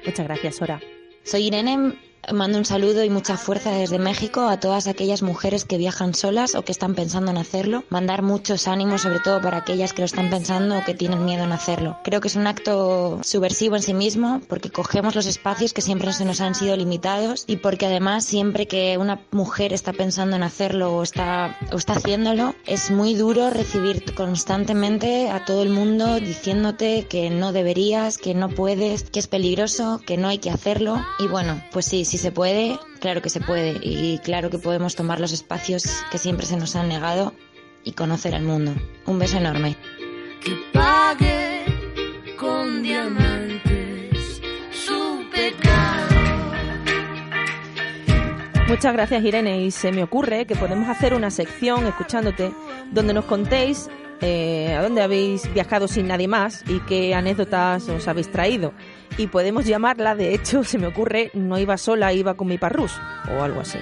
Muchas 0.06 0.26
gracias, 0.26 0.56
Sora. 0.56 0.80
Soy 1.24 1.48
Irene, 1.48 1.92
mando 2.32 2.58
un 2.58 2.64
saludo 2.64 3.04
y 3.04 3.10
mucha 3.10 3.36
fuerza 3.36 3.70
desde 3.72 3.98
México 3.98 4.48
a 4.48 4.60
todas 4.60 4.86
aquellas 4.86 5.22
mujeres 5.22 5.64
que 5.64 5.78
viajan 5.78 6.14
solas 6.14 6.54
o 6.54 6.62
que 6.62 6.72
están 6.72 6.94
pensando 6.94 7.30
en 7.30 7.38
hacerlo. 7.38 7.84
Mandar 7.88 8.22
muchos 8.22 8.68
ánimos, 8.68 9.02
sobre 9.02 9.20
todo 9.20 9.40
para 9.40 9.58
aquellas 9.58 9.92
que 9.92 10.02
lo 10.02 10.06
están 10.06 10.30
pensando 10.30 10.78
o 10.78 10.84
que 10.84 10.94
tienen 10.94 11.24
miedo 11.24 11.44
en 11.44 11.52
hacerlo. 11.52 11.98
Creo 12.04 12.20
que 12.20 12.28
es 12.28 12.36
un 12.36 12.46
acto 12.46 13.20
subversivo 13.22 13.76
en 13.76 13.82
sí 13.82 13.94
mismo 13.94 14.40
porque 14.48 14.70
cogemos 14.70 15.14
los 15.14 15.26
espacios 15.26 15.72
que 15.72 15.82
siempre 15.82 16.12
se 16.12 16.24
nos 16.24 16.40
han 16.40 16.54
sido 16.54 16.76
limitados 16.76 17.44
y 17.46 17.56
porque 17.56 17.86
además 17.86 18.24
siempre 18.24 18.66
que 18.66 18.98
una 18.98 19.20
mujer 19.30 19.72
está 19.72 19.92
pensando 19.92 20.36
en 20.36 20.42
hacerlo 20.42 20.96
o 20.96 21.02
está, 21.02 21.56
o 21.72 21.76
está 21.76 21.94
haciéndolo, 21.94 22.54
es 22.66 22.90
muy 22.90 23.14
duro 23.14 23.50
recibir 23.50 24.14
constantemente 24.14 25.30
a 25.30 25.44
todo 25.44 25.62
el 25.62 25.70
mundo 25.70 26.20
diciéndote 26.20 27.06
que 27.08 27.30
no 27.30 27.52
deberías, 27.52 28.18
que 28.18 28.34
no 28.34 28.48
puedes, 28.48 29.04
que 29.04 29.18
es 29.18 29.26
peligroso, 29.26 30.00
que 30.06 30.16
no 30.16 30.28
hay 30.28 30.38
que 30.38 30.50
hacerlo. 30.50 31.04
Y 31.18 31.26
bueno, 31.26 31.62
pues 31.72 31.86
sí, 31.86 32.04
si 32.08 32.16
se 32.16 32.32
puede, 32.32 32.80
claro 33.00 33.20
que 33.20 33.28
se 33.28 33.40
puede 33.40 33.78
y 33.82 34.18
claro 34.20 34.48
que 34.48 34.58
podemos 34.58 34.96
tomar 34.96 35.20
los 35.20 35.32
espacios 35.32 35.84
que 36.10 36.16
siempre 36.16 36.46
se 36.46 36.56
nos 36.56 36.74
han 36.74 36.88
negado 36.88 37.34
y 37.84 37.92
conocer 37.92 38.34
al 38.34 38.42
mundo. 38.42 38.74
Un 39.04 39.18
beso 39.18 39.36
enorme. 39.36 39.76
Que 40.42 40.56
pague 40.72 41.64
con 42.38 42.82
diamantes 42.82 44.40
su 44.72 45.22
pecado. 45.30 46.16
Muchas 48.68 48.92
gracias 48.94 49.22
Irene 49.22 49.60
y 49.64 49.70
se 49.70 49.92
me 49.92 50.02
ocurre 50.02 50.46
que 50.46 50.56
podemos 50.56 50.88
hacer 50.88 51.12
una 51.12 51.30
sección 51.30 51.86
escuchándote 51.86 52.52
donde 52.90 53.12
nos 53.12 53.26
contéis 53.26 53.90
eh, 54.22 54.74
a 54.74 54.82
dónde 54.82 55.02
habéis 55.02 55.52
viajado 55.52 55.86
sin 55.88 56.08
nadie 56.08 56.26
más 56.26 56.64
y 56.66 56.80
qué 56.80 57.14
anécdotas 57.14 57.86
os 57.90 58.08
habéis 58.08 58.32
traído. 58.32 58.72
Y 59.18 59.26
podemos 59.26 59.66
llamarla, 59.66 60.14
de 60.14 60.32
hecho, 60.32 60.62
se 60.64 60.78
me 60.78 60.86
ocurre, 60.86 61.30
no 61.34 61.58
iba 61.58 61.76
sola, 61.76 62.12
iba 62.12 62.34
con 62.34 62.46
mi 62.46 62.56
parrús 62.56 62.92
o 63.36 63.42
algo 63.42 63.60
así. 63.60 63.78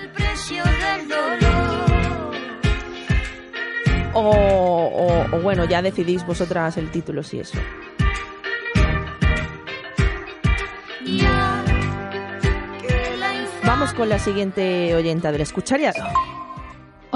O, 4.14 4.21
o- 4.31 5.37
o 5.37 5.40
bueno, 5.43 5.64
ya 5.66 5.83
decidís 5.83 6.25
vosotras 6.26 6.76
el 6.78 6.90
título 6.90 7.23
si 7.23 7.40
eso. 7.40 7.59
Vamos 13.64 13.93
con 13.95 14.09
la 14.09 14.19
siguiente 14.19 14.95
oyenta 14.95 15.33
del 15.33 15.40
escuchariado. 15.43 16.02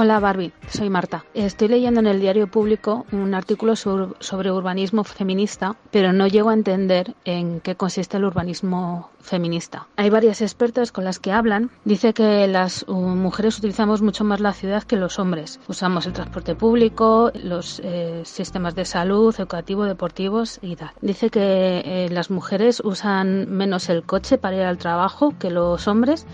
Hola 0.02 0.18
Barbie, 0.18 0.54
soy 0.66 0.88
Marta. 0.88 1.26
Estoy 1.34 1.68
leyendo 1.68 2.00
en 2.00 2.06
el 2.06 2.20
diario 2.20 2.46
público 2.46 3.04
un 3.12 3.34
artículo 3.34 3.76
sobre 3.76 4.50
urbanismo 4.50 5.04
feminista, 5.04 5.76
pero 5.90 6.14
no 6.14 6.26
llego 6.26 6.48
a 6.48 6.54
entender 6.54 7.14
en 7.26 7.60
qué 7.60 7.74
consiste 7.74 8.16
el 8.16 8.24
urbanismo 8.24 9.10
feminista. 9.20 9.88
Hay 9.96 10.08
varias 10.08 10.40
expertas 10.40 10.90
con 10.90 11.04
las 11.04 11.18
que 11.18 11.32
hablan. 11.32 11.70
Dice 11.84 12.14
que 12.14 12.46
las 12.46 12.86
uh, 12.88 12.94
mujeres 12.94 13.58
utilizamos 13.58 14.00
mucho 14.00 14.24
más 14.24 14.40
la 14.40 14.54
ciudad 14.54 14.84
que 14.84 14.96
los 14.96 15.18
hombres. 15.18 15.60
Usamos 15.68 16.06
el 16.06 16.14
transporte 16.14 16.54
público, 16.54 17.30
los 17.34 17.82
eh, 17.84 18.22
sistemas 18.24 18.74
de 18.74 18.86
salud, 18.86 19.34
educativo, 19.36 19.84
deportivos 19.84 20.60
y 20.62 20.76
tal. 20.76 20.92
Dice 21.02 21.28
que 21.28 21.82
eh, 21.84 22.08
las 22.10 22.30
mujeres 22.30 22.80
usan 22.82 23.50
menos 23.50 23.90
el 23.90 24.04
coche 24.04 24.38
para 24.38 24.56
ir 24.56 24.62
al 24.62 24.78
trabajo 24.78 25.34
que 25.38 25.50
los 25.50 25.86
hombres 25.88 26.26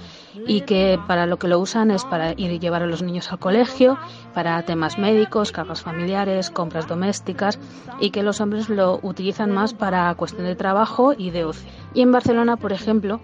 y 0.47 0.63
que 0.63 0.99
para 1.07 1.27
lo 1.27 1.39
que 1.39 1.49
lo 1.49 1.59
usan 1.59 1.91
es 1.91 2.05
para 2.05 2.33
ir 2.33 2.51
y 2.51 2.59
llevar 2.59 2.83
a 2.83 2.87
los 2.87 3.03
niños 3.03 3.31
al 3.33 3.39
colegio, 3.39 3.99
para 4.35 4.63
temas 4.63 4.99
médicos, 4.99 5.53
cargas 5.53 5.83
familiares, 5.83 6.51
compras 6.51 6.89
domésticas 6.89 7.59
y 8.01 8.11
que 8.11 8.23
los 8.23 8.41
hombres 8.41 8.69
lo 8.69 8.99
utilizan 9.03 9.53
más 9.53 9.75
para 9.75 10.15
cuestión 10.15 10.47
de 10.47 10.57
trabajo 10.57 11.15
y 11.17 11.31
de 11.31 11.45
ocio. 11.45 11.71
Y 11.95 12.03
en 12.03 12.13
Barcelona, 12.13 12.57
por 12.57 12.73
ejemplo, 12.73 13.21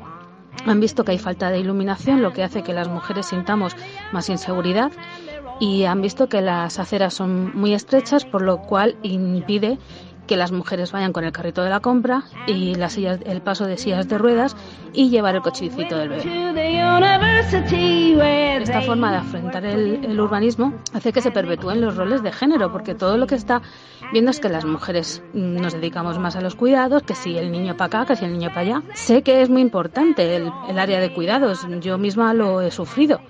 han 0.66 0.80
visto 0.80 1.04
que 1.04 1.12
hay 1.12 1.18
falta 1.18 1.50
de 1.50 1.58
iluminación, 1.58 2.22
lo 2.22 2.32
que 2.32 2.42
hace 2.42 2.62
que 2.62 2.72
las 2.72 2.88
mujeres 2.88 3.26
sintamos 3.26 3.76
más 4.12 4.28
inseguridad 4.28 4.92
y 5.60 5.84
han 5.84 6.02
visto 6.02 6.28
que 6.28 6.40
las 6.40 6.78
aceras 6.78 7.14
son 7.14 7.56
muy 7.56 7.74
estrechas, 7.74 8.24
por 8.24 8.42
lo 8.42 8.62
cual 8.62 8.96
impide 9.02 9.78
que 10.26 10.36
las 10.36 10.52
mujeres 10.52 10.92
vayan 10.92 11.12
con 11.12 11.24
el 11.24 11.32
carrito 11.32 11.62
de 11.62 11.70
la 11.70 11.80
compra 11.80 12.24
y 12.46 12.74
las 12.74 12.94
sillas, 12.94 13.20
el 13.24 13.42
paso 13.42 13.66
de 13.66 13.76
sillas 13.76 14.08
de 14.08 14.18
ruedas 14.18 14.56
y 14.92 15.10
llevar 15.10 15.34
el 15.34 15.42
cochecito 15.42 15.96
del 15.98 16.10
bebé. 16.10 16.22
Esta 18.62 18.82
forma 18.82 19.10
de 19.10 19.16
afrontar 19.18 19.64
el, 19.64 20.20
urbanismo 20.20 20.74
hace 20.92 21.12
que 21.12 21.20
se 21.20 21.30
perpetúen 21.30 21.80
los 21.80 21.96
roles 21.96 22.22
de 22.22 22.32
género, 22.32 22.70
porque 22.70 22.94
todo 22.94 23.16
lo 23.16 23.26
que 23.26 23.34
está 23.34 23.62
viendo 24.12 24.30
es 24.30 24.40
que 24.40 24.48
las 24.48 24.64
mujeres 24.64 25.22
mm, 25.34 25.56
nos 25.56 25.72
dedicamos 25.72 26.18
más 26.18 26.36
a 26.36 26.40
los 26.40 26.54
cuidados, 26.54 27.02
que 27.02 27.14
si 27.14 27.36
el 27.36 27.50
niño 27.50 27.76
para 27.76 28.02
acá, 28.02 28.06
que 28.06 28.16
si 28.16 28.24
el 28.24 28.32
niño 28.32 28.50
para 28.50 28.60
allá. 28.60 28.82
Sé 28.94 29.22
que 29.22 29.42
es 29.42 29.50
muy 29.50 29.62
importante 29.62 30.36
el, 30.36 30.50
el 30.68 30.78
área 30.78 31.00
de 31.00 31.12
cuidados, 31.12 31.66
yo 31.80 31.98
misma 31.98 32.34
lo 32.34 32.60
he 32.60 32.70
sufrido, 32.70 33.20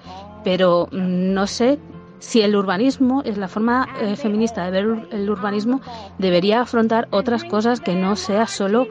pero 0.44 0.88
mm, 0.92 1.32
no 1.32 1.46
sé 1.46 1.78
si 2.22 2.40
el 2.40 2.54
urbanismo 2.54 3.22
es 3.24 3.36
la 3.36 3.48
forma 3.48 3.88
eh, 4.00 4.14
feminista 4.14 4.64
de 4.64 4.70
ver 4.70 5.08
el 5.10 5.28
urbanismo 5.28 5.80
debería 6.18 6.60
afrontar 6.60 7.08
otras 7.10 7.42
cosas 7.42 7.80
que 7.80 7.96
no 7.96 8.14
sea 8.14 8.46
solo 8.46 8.86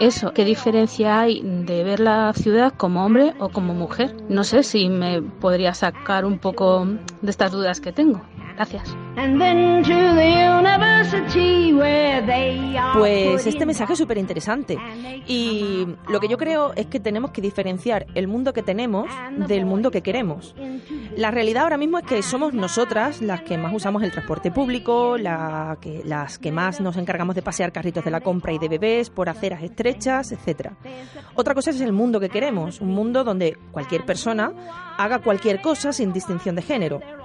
eso. 0.00 0.32
¿Qué 0.32 0.44
diferencia 0.44 1.20
hay 1.20 1.40
de 1.42 1.84
ver 1.84 2.00
la 2.00 2.32
ciudad 2.34 2.74
como 2.76 3.04
hombre 3.04 3.32
o 3.38 3.50
como 3.50 3.74
mujer? 3.74 4.12
No 4.28 4.42
sé 4.42 4.64
si 4.64 4.88
me 4.88 5.22
podría 5.22 5.72
sacar 5.72 6.24
un 6.24 6.38
poco 6.40 6.84
de 7.22 7.30
estas 7.30 7.52
dudas 7.52 7.80
que 7.80 7.92
tengo. 7.92 8.22
Gracias. 8.58 8.96
Pues 12.92 13.46
este 13.46 13.64
mensaje 13.64 13.92
es 13.92 13.98
súper 14.00 14.18
interesante 14.18 14.76
y 15.28 15.86
lo 16.08 16.18
que 16.18 16.26
yo 16.26 16.36
creo 16.36 16.72
es 16.74 16.86
que 16.86 16.98
tenemos 16.98 17.30
que 17.30 17.40
diferenciar 17.40 18.06
el 18.16 18.26
mundo 18.26 18.52
que 18.52 18.64
tenemos 18.64 19.06
del 19.46 19.64
mundo 19.64 19.92
que 19.92 20.02
queremos. 20.02 20.56
La 21.16 21.30
realidad 21.30 21.62
ahora 21.62 21.76
mismo 21.76 21.98
es 21.98 22.04
que 22.04 22.20
somos 22.20 22.52
nosotras 22.52 23.22
las 23.22 23.42
que 23.42 23.56
más 23.56 23.72
usamos 23.72 24.02
el 24.02 24.10
transporte 24.10 24.50
público, 24.50 25.16
la 25.16 25.78
que, 25.80 26.02
las 26.04 26.40
que 26.40 26.50
más 26.50 26.80
nos 26.80 26.96
encargamos 26.96 27.36
de 27.36 27.42
pasear 27.42 27.70
carritos 27.70 28.04
de 28.04 28.10
la 28.10 28.22
compra 28.22 28.52
y 28.52 28.58
de 28.58 28.68
bebés 28.68 29.08
por 29.08 29.28
aceras 29.28 29.62
estrechas, 29.62 30.32
etcétera. 30.32 30.72
Otra 31.36 31.54
cosa 31.54 31.70
es 31.70 31.80
el 31.80 31.92
mundo 31.92 32.18
que 32.18 32.28
queremos, 32.28 32.80
un 32.80 32.90
mundo 32.90 33.22
donde 33.22 33.56
cualquier 33.70 34.04
persona 34.04 34.52
haga 34.96 35.20
cualquier 35.20 35.60
cosa 35.60 35.92
sin 35.92 36.12
distinción 36.12 36.56
de 36.56 36.62
género. 36.62 37.17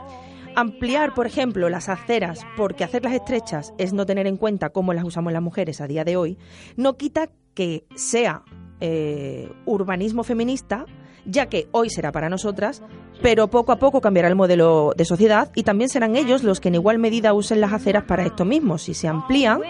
Ampliar, 0.56 1.14
por 1.14 1.26
ejemplo, 1.26 1.70
las 1.70 1.90
aceras 1.90 2.46
porque 2.56 2.84
hacerlas 2.84 3.14
estrechas 3.14 3.74
es 3.78 3.94
no 3.94 4.06
tener 4.06 4.28
en 4.28 4.38
cuenta 4.38 4.70
cómo 4.70 4.94
las 4.94 5.04
usamos 5.04 5.34
las 5.34 5.42
mujeres 5.42 5.82
a 5.82 5.88
día 5.88 6.04
de 6.04 6.16
hoy, 6.16 6.38
no 6.76 6.96
quita 6.98 7.30
que 7.54 7.86
sea 7.96 8.44
eh, 8.80 9.52
urbanismo 9.66 10.24
feminista, 10.24 10.86
ya 11.26 11.48
que 11.48 11.68
hoy 11.72 11.90
será 11.90 12.12
para 12.12 12.30
nosotras, 12.30 12.84
pero 13.22 13.48
poco 13.48 13.72
a 13.72 13.78
poco 13.78 14.02
cambiará 14.02 14.28
el 14.28 14.36
modelo 14.36 14.94
de 14.96 15.06
sociedad 15.06 15.52
y 15.56 15.64
también 15.64 15.90
serán 15.90 16.16
ellos 16.16 16.44
los 16.44 16.60
que 16.60 16.68
en 16.68 16.76
igual 16.76 17.00
medida 17.00 17.34
usen 17.34 17.62
las 17.62 17.74
aceras 17.74 18.04
para 18.04 18.26
esto 18.26 18.46
mismo. 18.46 18.78
Si 18.78 18.94
se 18.94 19.08
amplían, 19.08 19.62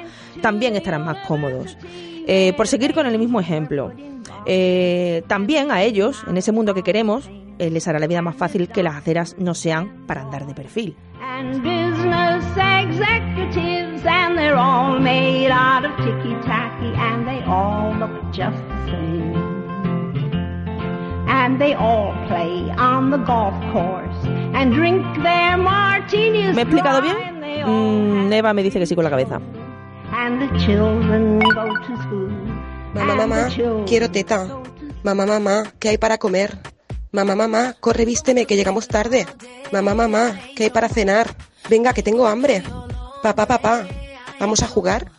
también 0.42 0.76
estarán 0.76 1.06
más 1.06 1.26
cómodos. 1.28 1.78
Eh, 2.26 2.54
por 2.58 2.68
seguir 2.68 2.94
con 2.94 3.06
el 3.06 3.20
mismo 3.20 3.40
ejemplo, 3.40 3.92
eh, 4.46 5.24
también 5.28 5.72
a 5.72 5.84
ellos, 5.84 6.24
en 6.28 6.38
ese 6.38 6.52
mundo 6.52 6.74
que 6.74 6.84
queremos, 6.84 7.30
eh, 7.60 7.70
les 7.70 7.88
hará 7.88 8.00
la 8.00 8.08
vida 8.08 8.22
más 8.22 8.36
fácil 8.36 8.70
que 8.70 8.84
las 8.84 8.96
aceras 8.96 9.36
no 9.38 9.54
sean 9.54 10.06
para 10.08 10.22
andar 10.22 10.46
de 10.46 10.54
perfil. 10.54 10.96
and 11.24 11.64
business 11.64 12.46
executives, 12.58 14.02
and 14.06 14.38
they're 14.38 14.58
all 14.58 15.00
made 15.00 15.50
out 15.50 15.84
of 15.84 15.92
ticky 15.98 16.36
tacky, 16.46 16.92
and 16.96 17.28
they 17.28 17.42
all 17.44 17.94
look 17.96 18.16
just 18.32 18.58
the 18.70 18.78
same. 18.92 19.34
And 21.28 21.60
they 21.60 21.74
all 21.74 22.14
play 22.28 22.70
on 22.78 23.10
the 23.10 23.18
golf 23.18 23.56
course 23.74 24.20
and 24.54 24.74
drink 24.74 25.04
their 25.24 25.58
martinis. 25.58 26.56
¿Me 26.56 26.62
he 26.62 26.66
explicado 26.66 27.02
bien? 27.02 27.18
Mm, 27.66 28.32
Eva 28.32 28.54
me 28.54 28.64
dice 28.64 28.80
que 28.80 28.86
sí 28.86 28.96
con 28.96 29.04
la 29.04 29.10
cabeza. 29.10 29.42
And 30.12 30.42
the 30.42 30.60
children 30.60 31.40
go 31.40 31.66
to 31.86 31.98
school. 32.04 32.32
Mamá, 32.94 33.16
mamá, 33.16 33.48
quiero 33.88 34.12
teta. 34.12 34.48
Mamá, 35.04 35.26
mamá, 35.26 35.64
¿qué 35.80 35.90
hay 35.90 35.98
para 35.98 36.18
comer? 36.18 36.58
Mamá, 37.14 37.36
mamá, 37.36 37.76
corre, 37.80 38.06
vísteme, 38.06 38.48
que 38.48 38.56
llegamos 38.56 38.88
tarde. 38.88 39.28
Mamá, 39.72 39.94
mamá, 39.94 40.40
¿qué 40.56 40.64
hay 40.64 40.70
para 40.72 40.90
cenar? 40.90 41.36
Venga, 41.70 41.94
que 41.94 42.02
tengo 42.02 42.26
hambre. 42.26 42.64
Papá, 43.22 43.46
papá, 43.46 43.86
¿vamos 44.40 44.64
a 44.64 44.68
jugar? 44.68 45.12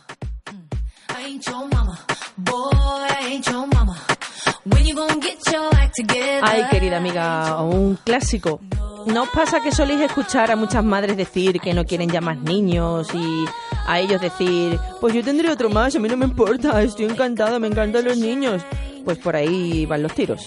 Ay, 6.41 6.65
querida 6.69 6.97
amiga, 6.97 7.61
un 7.61 7.95
clásico. 8.03 8.59
¿No 9.05 9.23
os 9.23 9.29
pasa 9.29 9.61
que 9.61 9.71
soléis 9.71 10.01
escuchar 10.01 10.51
a 10.51 10.57
muchas 10.57 10.83
madres 10.83 11.15
decir 11.15 11.61
que 11.61 11.73
no 11.73 11.85
quieren 11.85 12.09
ya 12.09 12.19
más 12.19 12.37
niños 12.39 13.07
y 13.13 13.45
a 13.87 14.01
ellos 14.01 14.19
decir, 14.19 14.77
pues 14.99 15.13
yo 15.13 15.23
tendré 15.23 15.49
otro 15.49 15.69
más, 15.69 15.95
a 15.95 15.99
mí 15.99 16.09
no 16.09 16.17
me 16.17 16.25
importa, 16.25 16.81
estoy 16.81 17.05
encantada, 17.05 17.57
me 17.57 17.67
encantan 17.67 18.03
los 18.03 18.17
niños? 18.17 18.63
Pues 19.05 19.17
por 19.17 19.37
ahí 19.37 19.85
van 19.85 20.03
los 20.03 20.13
tiros. 20.13 20.43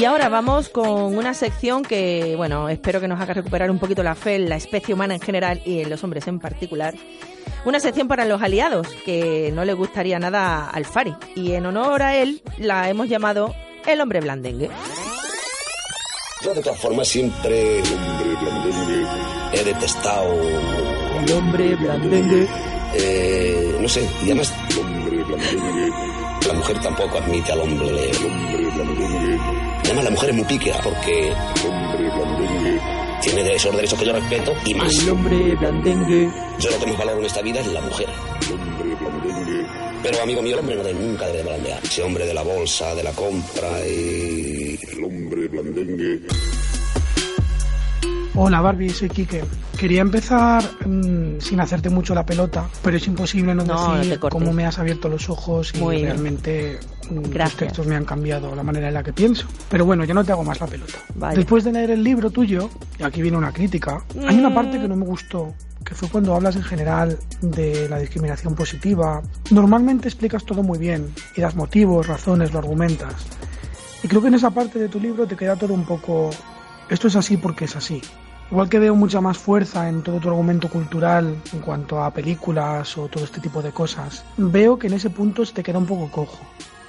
Y 0.00 0.04
ahora 0.06 0.30
vamos 0.30 0.70
con 0.70 1.16
una 1.16 1.34
sección 1.34 1.82
que, 1.82 2.34
bueno, 2.36 2.70
espero 2.70 3.00
que 3.00 3.08
nos 3.08 3.20
haga 3.20 3.34
recuperar 3.34 3.70
un 3.70 3.78
poquito 3.78 4.02
la 4.02 4.14
fe 4.14 4.36
en 4.36 4.48
la 4.48 4.56
especie 4.56 4.94
humana 4.94 5.14
en 5.14 5.20
general 5.20 5.60
y 5.66 5.80
en 5.80 5.90
los 5.90 6.02
hombres 6.02 6.26
en 6.26 6.38
particular. 6.38 6.94
Una 7.66 7.80
sección 7.80 8.08
para 8.08 8.24
los 8.24 8.40
aliados, 8.40 8.88
que 9.04 9.52
no 9.52 9.66
le 9.66 9.74
gustaría 9.74 10.18
nada 10.18 10.70
al 10.70 10.86
Fari. 10.86 11.14
Y 11.34 11.52
en 11.52 11.66
honor 11.66 12.02
a 12.02 12.16
él, 12.16 12.42
la 12.56 12.88
hemos 12.88 13.10
llamado 13.10 13.54
el 13.86 14.00
hombre 14.00 14.20
blandengue. 14.20 14.70
Yo 16.42 16.54
de 16.54 16.62
todas 16.62 16.80
formas 16.80 17.06
siempre 17.06 17.82
he 19.52 19.64
detestado... 19.64 20.32
El 21.22 21.32
hombre 21.32 21.76
blandengue. 21.76 22.48
Eh, 22.94 23.76
no 23.78 23.88
sé, 23.88 24.08
y 24.22 24.24
además... 24.24 24.54
La 26.46 26.54
mujer 26.54 26.80
tampoco 26.80 27.18
admite 27.18 27.52
al 27.52 27.60
hombre. 27.60 28.10
Y 29.82 29.86
además 29.86 30.04
la 30.04 30.10
mujer 30.10 30.30
es 30.30 30.36
muy 30.36 30.44
píquera 30.46 30.80
porque... 30.82 31.34
Tiene 33.32 33.54
esos 33.54 33.74
derechos 33.74 33.98
que 33.98 34.06
yo 34.06 34.12
respeto 34.12 34.52
y 34.66 34.74
más. 34.74 34.92
El 35.02 35.10
hombre 35.10 35.54
blandengue. 35.56 36.28
Yo 36.58 36.70
lo 36.70 36.78
que 36.78 36.86
más 36.86 36.98
valoro 36.98 37.18
en 37.20 37.24
esta 37.26 37.42
vida 37.42 37.60
es 37.60 37.66
la 37.68 37.80
mujer. 37.80 38.08
Pero 40.02 40.22
amigo 40.22 40.42
mío, 40.42 40.54
el 40.54 40.60
hombre 40.60 40.76
no 40.76 40.82
debe- 40.82 40.98
nunca 40.98 41.26
debe 41.28 41.42
blandear. 41.44 41.80
Ese 41.82 42.02
hombre 42.02 42.26
de 42.26 42.34
la 42.34 42.42
bolsa, 42.42 42.94
de 42.94 43.02
la 43.02 43.12
compra 43.12 43.68
y... 43.86 44.78
El 44.92 45.04
hombre 45.04 45.48
blandengue. 45.48 46.20
Hola 48.34 48.60
Barbie, 48.60 48.90
soy 48.90 49.08
Quique. 49.08 49.42
Quería 49.76 50.02
empezar 50.02 50.62
mm, 50.86 51.40
sin 51.40 51.60
hacerte 51.60 51.90
mucho 51.90 52.14
la 52.14 52.24
pelota, 52.24 52.68
pero 52.82 52.96
es 52.96 53.06
imposible 53.06 53.54
no, 53.54 53.64
No, 53.64 53.88
no 53.88 53.96
decir 53.98 54.18
cortes. 54.20 54.38
cómo 54.38 54.52
me 54.52 54.66
has 54.66 54.78
abierto 54.78 55.08
los 55.08 55.28
ojos 55.28 55.72
y 55.74 55.78
Muy 55.78 56.02
realmente 56.02 56.78
mm, 57.10 57.22
Gracias. 57.30 57.58
textos 57.58 57.86
me 57.86 57.96
han 57.96 58.04
cambiado 58.04 58.54
la 58.54 58.62
manera 58.62 58.88
en 58.88 58.94
la 58.94 59.02
que 59.02 59.12
pienso. 59.12 59.46
Pero 59.68 59.84
bueno, 59.84 60.04
ya 60.04 60.14
no 60.14 60.24
te 60.24 60.30
hago 60.32 60.44
más 60.44 60.60
la 60.60 60.68
pelota. 60.68 60.94
Vaya. 61.16 61.36
Después 61.36 61.64
de 61.64 61.72
leer 61.72 61.90
el 61.90 62.04
libro 62.04 62.30
tuyo, 62.30 62.70
y 62.98 63.02
aquí 63.02 63.20
viene 63.20 63.36
una 63.36 63.52
crítica, 63.52 64.02
hay 64.26 64.38
una 64.38 64.50
Mm. 64.50 64.54
parte 64.54 64.80
que 64.80 64.86
no 64.88 64.94
me 64.96 65.06
gustó, 65.06 65.52
que 65.84 65.94
fue 65.96 66.08
cuando 66.08 66.34
hablas 66.36 66.54
en 66.54 66.62
general 66.62 67.18
de 67.40 67.88
la 67.88 67.98
discriminación 67.98 68.54
positiva. 68.54 69.22
Normalmente 69.50 70.06
explicas 70.08 70.44
todo 70.44 70.62
muy 70.62 70.78
bien 70.78 71.12
y 71.36 71.40
das 71.40 71.56
motivos, 71.56 72.06
razones, 72.06 72.52
lo 72.52 72.60
argumentas. 72.60 73.14
Y 74.04 74.08
creo 74.08 74.22
que 74.22 74.28
en 74.28 74.34
esa 74.34 74.50
parte 74.50 74.78
de 74.78 74.88
tu 74.88 75.00
libro 75.00 75.26
te 75.26 75.36
queda 75.36 75.56
todo 75.56 75.74
un 75.74 75.84
poco... 75.84 76.30
Esto 76.90 77.08
es 77.08 77.16
así 77.16 77.36
porque 77.36 77.64
es 77.64 77.76
así. 77.76 78.02
Igual 78.50 78.68
que 78.68 78.80
veo 78.80 78.96
mucha 78.96 79.20
más 79.20 79.38
fuerza 79.38 79.88
en 79.88 80.02
todo 80.02 80.18
tu 80.18 80.28
argumento 80.28 80.68
cultural 80.68 81.36
en 81.52 81.60
cuanto 81.60 82.02
a 82.02 82.12
películas 82.12 82.98
o 82.98 83.06
todo 83.06 83.22
este 83.24 83.40
tipo 83.40 83.62
de 83.62 83.70
cosas, 83.70 84.24
veo 84.36 84.76
que 84.76 84.88
en 84.88 84.94
ese 84.94 85.08
punto 85.08 85.46
se 85.46 85.52
te 85.54 85.62
queda 85.62 85.78
un 85.78 85.86
poco 85.86 86.10
cojo. 86.10 86.38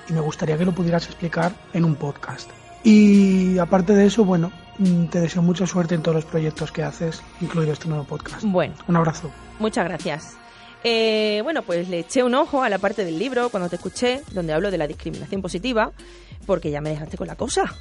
Y 0.10 0.14
me 0.14 0.22
gustaría 0.22 0.58
que 0.58 0.66
lo 0.66 0.72
pudieras 0.72 1.06
explicar 1.06 1.54
en 1.74 1.86
un 1.86 1.96
podcast. 1.96 2.50
Y 2.84 3.60
aparte 3.60 3.94
de 3.94 4.08
eso, 4.08 4.26
bueno, 4.26 4.52
mm, 4.80 5.06
te 5.06 5.20
deseo 5.22 5.44
mucha 5.44 5.68
suerte 5.68 5.94
en 5.94 6.02
todos 6.02 6.16
los 6.16 6.26
proyectos 6.26 6.72
que 6.72 6.82
haces, 6.82 7.22
incluido 7.40 7.72
este 7.72 7.88
nuevo 7.88 8.06
podcast. 8.06 8.44
Bueno, 8.44 8.74
Un 8.88 8.96
abrazo. 8.96 9.30
muchas 9.60 9.86
gracias. 9.86 10.36
Eh, 10.84 11.42
bueno, 11.44 11.62
pues 11.62 11.90
le 11.90 12.00
eché 12.00 12.24
un 12.24 12.34
ojo 12.34 12.64
a 12.64 12.70
la 12.70 12.80
parte 12.80 13.06
del 13.06 13.20
libro 13.20 13.50
cuando 13.50 13.70
te 13.70 13.76
escuché, 13.76 14.24
donde 14.32 14.52
hablo 14.54 14.72
de 14.72 14.80
la 14.80 14.88
discriminación 14.88 15.44
positiva, 15.44 15.92
porque 16.48 16.72
ya 16.72 16.82
me 16.82 16.90
dejaste 16.90 17.18
con 17.18 17.28
la 17.28 17.36
cosa. 17.36 17.72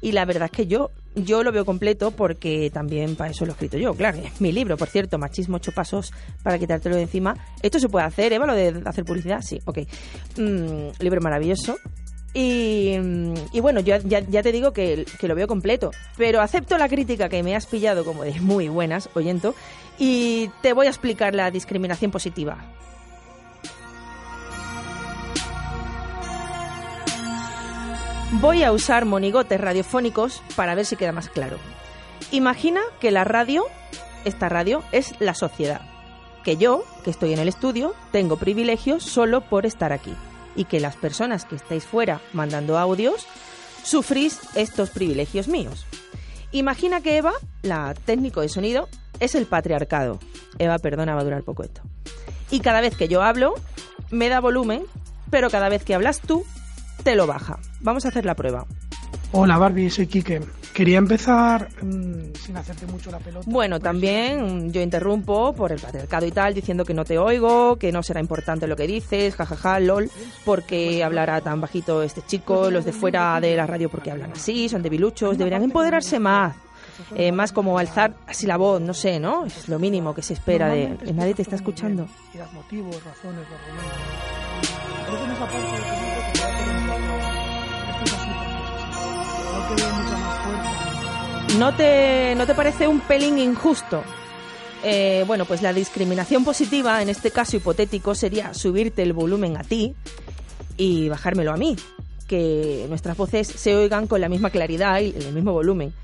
Y 0.00 0.12
la 0.12 0.24
verdad 0.24 0.46
es 0.46 0.50
que 0.50 0.66
yo, 0.66 0.90
yo 1.14 1.42
lo 1.42 1.52
veo 1.52 1.64
completo 1.64 2.10
porque 2.10 2.70
también 2.70 3.16
para 3.16 3.30
eso 3.30 3.44
lo 3.44 3.52
he 3.52 3.54
escrito 3.54 3.78
yo, 3.78 3.94
claro. 3.94 4.18
Es 4.18 4.40
mi 4.40 4.52
libro, 4.52 4.76
por 4.76 4.88
cierto, 4.88 5.18
Machismo, 5.18 5.56
ocho 5.56 5.72
pasos 5.72 6.12
para 6.42 6.58
quitártelo 6.58 6.96
de 6.96 7.02
encima. 7.02 7.36
Esto 7.62 7.78
se 7.78 7.88
puede 7.88 8.06
hacer, 8.06 8.32
Eva, 8.32 8.46
lo 8.46 8.54
de 8.54 8.82
hacer 8.84 9.04
publicidad, 9.04 9.40
sí, 9.42 9.60
ok. 9.64 9.78
Mm, 10.36 10.88
libro 11.00 11.20
maravilloso. 11.20 11.78
Y, 12.34 12.98
mm, 12.98 13.34
y 13.52 13.60
bueno, 13.60 13.80
yo 13.80 13.96
ya, 13.96 14.20
ya 14.20 14.42
te 14.42 14.52
digo 14.52 14.72
que, 14.72 15.06
que 15.18 15.28
lo 15.28 15.34
veo 15.34 15.46
completo, 15.46 15.90
pero 16.18 16.42
acepto 16.42 16.76
la 16.76 16.88
crítica 16.88 17.30
que 17.30 17.42
me 17.42 17.56
has 17.56 17.66
pillado 17.66 18.04
como 18.04 18.24
de 18.24 18.38
muy 18.40 18.68
buenas, 18.68 19.08
oyento, 19.14 19.54
y 19.98 20.50
te 20.60 20.74
voy 20.74 20.86
a 20.86 20.90
explicar 20.90 21.34
la 21.34 21.50
discriminación 21.50 22.10
positiva. 22.10 22.58
Voy 28.32 28.64
a 28.64 28.72
usar 28.72 29.04
monigotes 29.04 29.60
radiofónicos 29.60 30.42
para 30.56 30.74
ver 30.74 30.84
si 30.84 30.96
queda 30.96 31.12
más 31.12 31.28
claro. 31.28 31.58
Imagina 32.32 32.80
que 33.00 33.12
la 33.12 33.22
radio, 33.22 33.64
esta 34.24 34.48
radio, 34.48 34.82
es 34.90 35.14
la 35.20 35.32
sociedad. 35.32 35.80
Que 36.42 36.56
yo, 36.56 36.84
que 37.04 37.10
estoy 37.10 37.32
en 37.32 37.38
el 37.38 37.48
estudio, 37.48 37.94
tengo 38.10 38.36
privilegios 38.36 39.04
solo 39.04 39.42
por 39.42 39.64
estar 39.64 39.92
aquí. 39.92 40.12
Y 40.56 40.64
que 40.64 40.80
las 40.80 40.96
personas 40.96 41.44
que 41.44 41.54
estáis 41.54 41.84
fuera 41.84 42.20
mandando 42.32 42.78
audios, 42.78 43.26
sufrís 43.84 44.40
estos 44.56 44.90
privilegios 44.90 45.46
míos. 45.46 45.86
Imagina 46.50 47.00
que 47.00 47.18
Eva, 47.18 47.32
la 47.62 47.94
técnico 47.94 48.40
de 48.40 48.48
sonido, 48.48 48.88
es 49.20 49.36
el 49.36 49.46
patriarcado. 49.46 50.18
Eva, 50.58 50.78
perdona, 50.78 51.14
va 51.14 51.20
a 51.20 51.24
durar 51.24 51.44
poco 51.44 51.62
esto. 51.62 51.82
Y 52.50 52.58
cada 52.58 52.80
vez 52.80 52.96
que 52.96 53.08
yo 53.08 53.22
hablo, 53.22 53.54
me 54.10 54.28
da 54.28 54.40
volumen, 54.40 54.84
pero 55.30 55.48
cada 55.48 55.68
vez 55.68 55.84
que 55.84 55.94
hablas 55.94 56.20
tú, 56.20 56.44
te 57.06 57.14
lo 57.14 57.28
baja. 57.28 57.56
Vamos 57.82 58.04
a 58.04 58.08
hacer 58.08 58.24
la 58.24 58.34
prueba. 58.34 58.66
Hola 59.30 59.58
Barbie, 59.58 59.90
soy 59.90 60.08
Quique. 60.08 60.40
Quería 60.74 60.98
empezar 60.98 61.68
mm, 61.80 62.34
sin 62.34 62.56
hacerte 62.56 62.84
mucho 62.86 63.12
la 63.12 63.20
pelota. 63.20 63.48
Bueno, 63.48 63.78
también 63.78 64.72
yo 64.72 64.80
interrumpo 64.80 65.52
por 65.52 65.70
el 65.70 65.78
patriarcado 65.78 66.26
y 66.26 66.32
tal, 66.32 66.52
diciendo 66.52 66.84
que 66.84 66.94
no 66.94 67.04
te 67.04 67.16
oigo, 67.16 67.76
que 67.76 67.92
no 67.92 68.02
será 68.02 68.18
importante 68.18 68.66
lo 68.66 68.74
que 68.74 68.88
dices, 68.88 69.36
jajaja, 69.36 69.78
lol, 69.78 70.10
porque 70.44 71.04
hablará 71.04 71.40
tan 71.42 71.60
bajito 71.60 72.02
este 72.02 72.22
chico, 72.26 72.72
los 72.72 72.84
de 72.84 72.92
fuera 72.92 73.40
de 73.40 73.54
la 73.54 73.68
radio 73.68 73.88
porque 73.88 74.10
hablan 74.10 74.32
así, 74.32 74.68
son 74.68 74.82
debiluchos, 74.82 75.38
deberían 75.38 75.62
empoderarse 75.62 76.18
más. 76.18 76.56
Eh, 77.14 77.30
más 77.30 77.52
como 77.52 77.78
alzar 77.78 78.14
así 78.26 78.48
la 78.48 78.56
voz, 78.56 78.80
no 78.80 78.94
sé, 78.94 79.20
¿no? 79.20 79.46
Es 79.46 79.68
lo 79.68 79.78
mínimo 79.78 80.12
que 80.12 80.22
se 80.22 80.32
espera 80.32 80.70
de... 80.70 80.98
Nadie 81.14 81.34
te 81.34 81.42
está 81.42 81.54
escuchando. 81.54 82.08
Y 82.34 82.38
das 82.38 82.52
motivos, 82.52 82.96
razones, 83.04 83.44
lo 83.48 83.56
¿No 91.58 91.74
te, 91.74 92.34
¿No 92.36 92.46
te 92.46 92.54
parece 92.54 92.86
un 92.86 93.00
pelín 93.00 93.38
injusto? 93.38 94.02
Eh, 94.84 95.24
bueno, 95.26 95.46
pues 95.46 95.62
la 95.62 95.72
discriminación 95.72 96.44
positiva, 96.44 97.00
en 97.00 97.08
este 97.08 97.30
caso 97.30 97.56
hipotético, 97.56 98.14
sería 98.14 98.52
subirte 98.52 99.02
el 99.02 99.14
volumen 99.14 99.56
a 99.56 99.64
ti 99.64 99.94
y 100.76 101.08
bajármelo 101.08 101.52
a 101.52 101.56
mí. 101.56 101.76
Que 102.28 102.84
nuestras 102.88 103.16
voces 103.16 103.48
se 103.48 103.74
oigan 103.74 104.06
con 104.06 104.20
la 104.20 104.28
misma 104.28 104.50
claridad 104.50 105.00
y 105.00 105.14
el 105.16 105.32
mismo 105.32 105.52
volumen. 105.52 105.94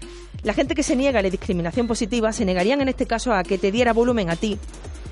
La 0.43 0.55
gente 0.55 0.75
que 0.75 0.83
se 0.83 0.97
niega 0.97 1.21
a 1.21 1.23
la 1.23 1.31
discriminación 1.31 1.87
positiva 1.87 2.33
se 2.33 2.45
negarían 2.45 2.81
en 2.81 2.89
este 2.89 3.07
caso 3.07 3.33
a 3.33 3.43
que 3.43 3.59
te 3.59 3.71
diera 3.71 3.93
volumen 3.93 4.31
a 4.31 4.37
ti. 4.37 4.59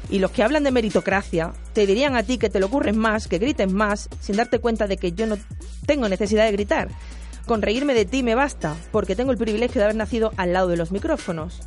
Y 0.08 0.18
los 0.18 0.30
que 0.30 0.42
hablan 0.42 0.64
de 0.64 0.72
meritocracia 0.72 1.52
te 1.72 1.86
dirían 1.86 2.16
a 2.16 2.22
ti 2.22 2.38
que 2.38 2.48
te 2.48 2.58
lo 2.58 2.66
ocurres 2.66 2.96
más, 2.96 3.28
que 3.28 3.38
grites 3.38 3.70
más, 3.70 4.08
sin 4.20 4.36
darte 4.36 4.58
cuenta 4.58 4.86
de 4.86 4.96
que 4.96 5.12
yo 5.12 5.26
no 5.26 5.36
tengo 5.86 6.08
necesidad 6.08 6.46
de 6.46 6.52
gritar. 6.52 6.88
Con 7.50 7.62
reírme 7.62 7.94
de 7.94 8.04
ti 8.04 8.22
me 8.22 8.36
basta, 8.36 8.76
porque 8.92 9.16
tengo 9.16 9.32
el 9.32 9.36
privilegio 9.36 9.80
de 9.80 9.86
haber 9.86 9.96
nacido 9.96 10.32
al 10.36 10.52
lado 10.52 10.68
de 10.68 10.76
los 10.76 10.92
micrófonos. 10.92 11.62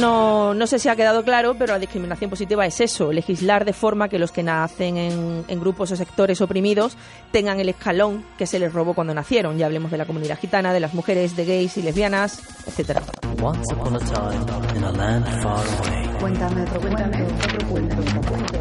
No, 0.00 0.54
no 0.54 0.66
sé 0.66 0.78
si 0.78 0.88
ha 0.88 0.96
quedado 0.96 1.22
claro, 1.22 1.54
pero 1.54 1.74
la 1.74 1.78
discriminación 1.78 2.30
positiva 2.30 2.66
es 2.66 2.80
eso, 2.80 3.12
legislar 3.12 3.64
de 3.64 3.72
forma 3.72 4.08
que 4.08 4.18
los 4.18 4.32
que 4.32 4.42
nacen 4.42 4.96
en, 4.96 5.44
en 5.46 5.60
grupos 5.60 5.92
o 5.92 5.96
sectores 5.96 6.40
oprimidos 6.40 6.96
tengan 7.30 7.60
el 7.60 7.68
escalón 7.68 8.24
que 8.38 8.46
se 8.46 8.58
les 8.58 8.72
robó 8.72 8.94
cuando 8.94 9.14
nacieron. 9.14 9.58
Ya 9.58 9.66
hablemos 9.66 9.90
de 9.90 9.98
la 9.98 10.06
comunidad 10.06 10.38
gitana, 10.38 10.72
de 10.72 10.80
las 10.80 10.94
mujeres, 10.94 11.36
de 11.36 11.44
gays 11.44 11.76
y 11.76 11.82
lesbianas, 11.82 12.42
etcétera. 12.66 13.02
Once 13.42 13.72
upon 13.72 13.96
a 13.96 13.98
time, 13.98 14.76
in 14.76 14.84
a 14.84 14.92
land 14.92 15.26
far 15.42 15.66
away. 15.66 16.08
Cuéntame 16.20 16.62
otro 16.62 16.80
cuéntame 16.80 17.22
otro 17.24 17.68
cuento. 17.68 17.96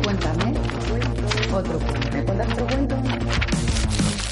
Cuéntame 0.03 0.53
otro 1.53 1.79
cuento. 1.79 2.11
¿Me 2.11 2.25
cuentas 2.25 2.51
otro 2.53 2.67
cuento? 2.67 3.00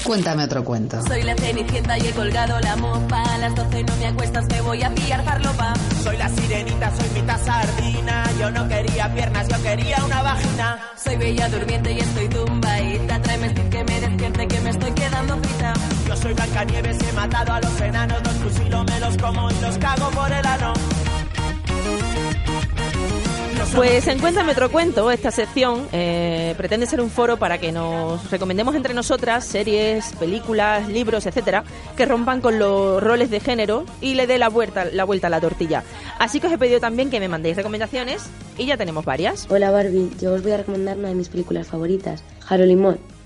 Cuéntame 0.04 0.44
otro 0.44 0.64
cuento. 0.64 1.00
Soy 1.06 1.22
la 1.22 1.34
cenicienta 1.36 1.98
y 1.98 2.06
he 2.06 2.10
colgado 2.12 2.58
la 2.60 2.76
mopa. 2.76 3.22
A 3.22 3.38
las 3.38 3.54
12 3.54 3.84
no 3.84 3.96
me 3.96 4.06
acuestas, 4.06 4.46
me 4.46 4.60
voy 4.60 4.82
a 4.82 4.94
pillar 4.94 5.24
farlopa. 5.24 5.74
Soy 6.02 6.16
la 6.16 6.28
sirenita, 6.28 6.90
soy 6.96 7.20
mitad 7.20 7.40
sardina. 7.44 8.24
Yo 8.38 8.50
no 8.50 8.68
quería 8.68 9.12
piernas, 9.12 9.48
yo 9.48 9.62
quería 9.62 10.04
una 10.04 10.22
vagina. 10.22 10.78
Soy 10.96 11.16
bella 11.16 11.48
durmiente 11.48 11.92
y 11.92 11.98
estoy 11.98 12.28
tumbadita. 12.28 13.22
Tráeme 13.22 13.54
que 13.54 13.84
me 13.84 14.00
despierte, 14.00 14.48
que 14.48 14.60
me 14.60 14.70
estoy 14.70 14.92
quedando 14.92 15.36
frita. 15.38 15.72
Yo 16.08 16.16
soy 16.16 16.34
Blancanieves, 16.34 16.98
he 17.02 17.12
matado 17.12 17.52
a 17.52 17.60
los 17.60 17.80
enanos. 17.80 18.22
Los 18.24 18.34
fusilo, 18.34 18.84
me 18.84 19.00
los 19.00 19.16
como 19.18 19.50
y 19.50 19.60
los 19.60 19.78
cago 19.78 20.10
por 20.10 20.32
el 20.32 20.46
ano. 20.46 20.72
Pues 23.74 24.08
en 24.08 24.18
Cuéntame 24.18 24.52
otro 24.52 24.70
cuento, 24.70 25.10
esta 25.12 25.30
sección 25.30 25.86
eh, 25.92 26.54
pretende 26.56 26.86
ser 26.86 27.00
un 27.00 27.08
foro 27.08 27.38
para 27.38 27.58
que 27.58 27.70
nos 27.70 28.28
recomendemos 28.30 28.74
entre 28.74 28.94
nosotras 28.94 29.44
series, 29.44 30.12
películas, 30.18 30.88
libros, 30.88 31.24
etcétera, 31.26 31.62
que 31.96 32.04
rompan 32.04 32.40
con 32.40 32.58
los 32.58 33.00
roles 33.02 33.30
de 33.30 33.38
género 33.38 33.84
y 34.00 34.14
le 34.14 34.26
dé 34.26 34.38
la 34.38 34.48
vuelta, 34.48 34.86
la 34.86 35.04
vuelta 35.04 35.28
a 35.28 35.30
la 35.30 35.40
tortilla. 35.40 35.84
Así 36.18 36.40
que 36.40 36.48
os 36.48 36.52
he 36.52 36.58
pedido 36.58 36.80
también 36.80 37.10
que 37.10 37.20
me 37.20 37.28
mandéis 37.28 37.56
recomendaciones 37.56 38.28
y 38.58 38.66
ya 38.66 38.76
tenemos 38.76 39.04
varias. 39.04 39.46
Hola 39.48 39.70
Barbie, 39.70 40.10
yo 40.20 40.34
os 40.34 40.42
voy 40.42 40.52
a 40.52 40.56
recomendar 40.58 40.98
una 40.98 41.08
de 41.08 41.14
mis 41.14 41.28
películas 41.28 41.68
favoritas, 41.68 42.24
Harold 42.48 42.72
y. 42.72 43.19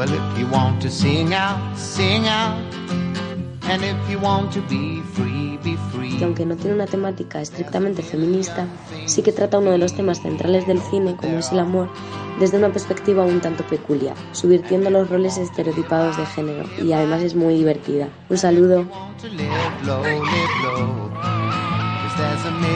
Well, 0.00 0.14
if 0.14 0.38
you 0.38 0.46
want 0.46 0.80
to 0.80 0.90
sing 0.90 1.34
out, 1.34 1.76
sing 1.76 2.26
out. 2.26 2.56
And 3.64 3.84
if 3.84 4.10
you 4.10 4.18
want 4.18 4.50
to 4.54 4.62
be 4.62 5.02
free, 5.12 5.58
be 5.62 5.76
free. 5.92 6.16
que 6.16 6.24
aunque 6.24 6.46
no 6.46 6.56
tiene 6.56 6.72
una 6.72 6.86
temática 6.86 7.42
estrictamente 7.42 8.02
feminista, 8.02 8.66
sí 9.04 9.20
que 9.20 9.30
trata 9.30 9.58
uno 9.58 9.72
de 9.72 9.76
los 9.76 9.92
temas 9.94 10.22
centrales 10.22 10.66
del 10.66 10.80
cine, 10.80 11.16
como 11.16 11.36
es 11.36 11.52
el 11.52 11.58
amor, 11.58 11.90
desde 12.38 12.56
una 12.56 12.70
perspectiva 12.70 13.26
un 13.26 13.42
tanto 13.42 13.62
peculiar, 13.64 14.16
subvirtiendo 14.32 14.88
los 14.88 15.10
roles 15.10 15.36
estereotipados 15.36 16.16
de 16.16 16.24
género, 16.24 16.64
y 16.82 16.94
además 16.94 17.20
es 17.20 17.34
muy 17.34 17.52
divertida. 17.52 18.08
Un 18.30 18.38
saludo. 18.38 18.86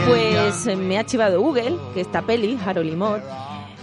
Pues 0.07 0.67
eh, 0.67 0.77
me 0.77 0.99
ha 0.99 1.07
chivado 1.07 1.41
Google 1.41 1.79
que 1.95 2.03
esta 2.03 2.21
peli, 2.21 2.59
Harold 2.63 2.93
y 2.93 2.99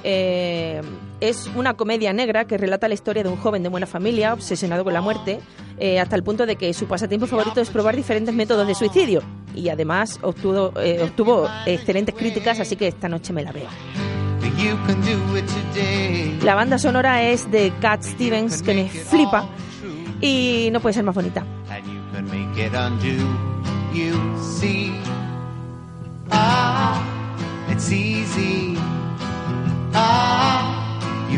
eh, 0.04 0.82
es 1.22 1.50
una 1.56 1.76
comedia 1.76 2.12
negra 2.12 2.46
que 2.46 2.58
relata 2.58 2.88
la 2.88 2.96
historia 2.96 3.24
de 3.24 3.30
un 3.30 3.38
joven 3.38 3.64
de 3.64 3.70
buena 3.70 3.86
familia 3.86 4.34
obsesionado 4.34 4.84
con 4.84 4.92
la 4.92 5.02
muerte 5.02 5.40
eh, 5.78 6.00
hasta 6.00 6.16
el 6.16 6.24
punto 6.24 6.46
de 6.46 6.56
que 6.56 6.74
su 6.74 6.88
pasatiempo 6.88 7.28
favorito 7.28 7.62
es 7.62 7.70
probar 7.70 7.96
diferentes 7.96 8.34
métodos 8.34 8.68
de 8.68 8.76
suicidio. 8.76 9.22
y 9.56 9.70
además 9.70 10.20
obtuvo, 10.22 10.74
eh, 10.80 11.02
obtuvo 11.04 11.48
excelentes 11.66 12.16
críticas, 12.16 12.60
así 12.60 12.76
que 12.76 12.88
esta 12.88 13.08
noche 13.08 13.34
me 13.34 13.44
la 13.44 13.52
veo. 13.52 13.68
La 16.44 16.56
banda 16.56 16.78
sonora 16.78 17.24
es 17.24 17.50
de 17.52 17.72
Cat 17.82 18.04
Stevens, 18.04 18.62
que 18.64 18.74
me 18.74 18.90
flipa 18.90 19.48
y 20.22 20.70
no 20.72 20.80
puede 20.80 20.94
ser 20.94 21.04
más 21.04 21.16
bonita. 21.16 21.46
Ah. 26.32 27.04
Ah. 29.94 30.81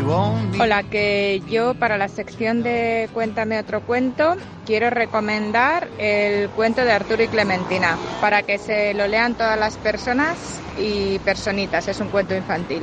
Hola, 0.06 0.82
que 0.82 1.42
yo 1.48 1.74
para 1.74 1.96
la 1.96 2.08
sección 2.08 2.62
de 2.62 3.08
Cuéntame 3.14 3.58
otro 3.58 3.80
cuento 3.80 4.36
quiero 4.66 4.90
recomendar 4.90 5.88
el 5.98 6.50
cuento 6.50 6.84
de 6.84 6.92
Arturo 6.92 7.22
y 7.22 7.28
Clementina 7.28 7.96
para 8.20 8.42
que 8.42 8.58
se 8.58 8.92
lo 8.94 9.06
lean 9.06 9.34
todas 9.34 9.58
las 9.58 9.76
personas 9.76 10.60
y 10.78 11.18
personitas. 11.20 11.88
Es 11.88 12.00
un 12.00 12.08
cuento 12.08 12.34
infantil. 12.34 12.82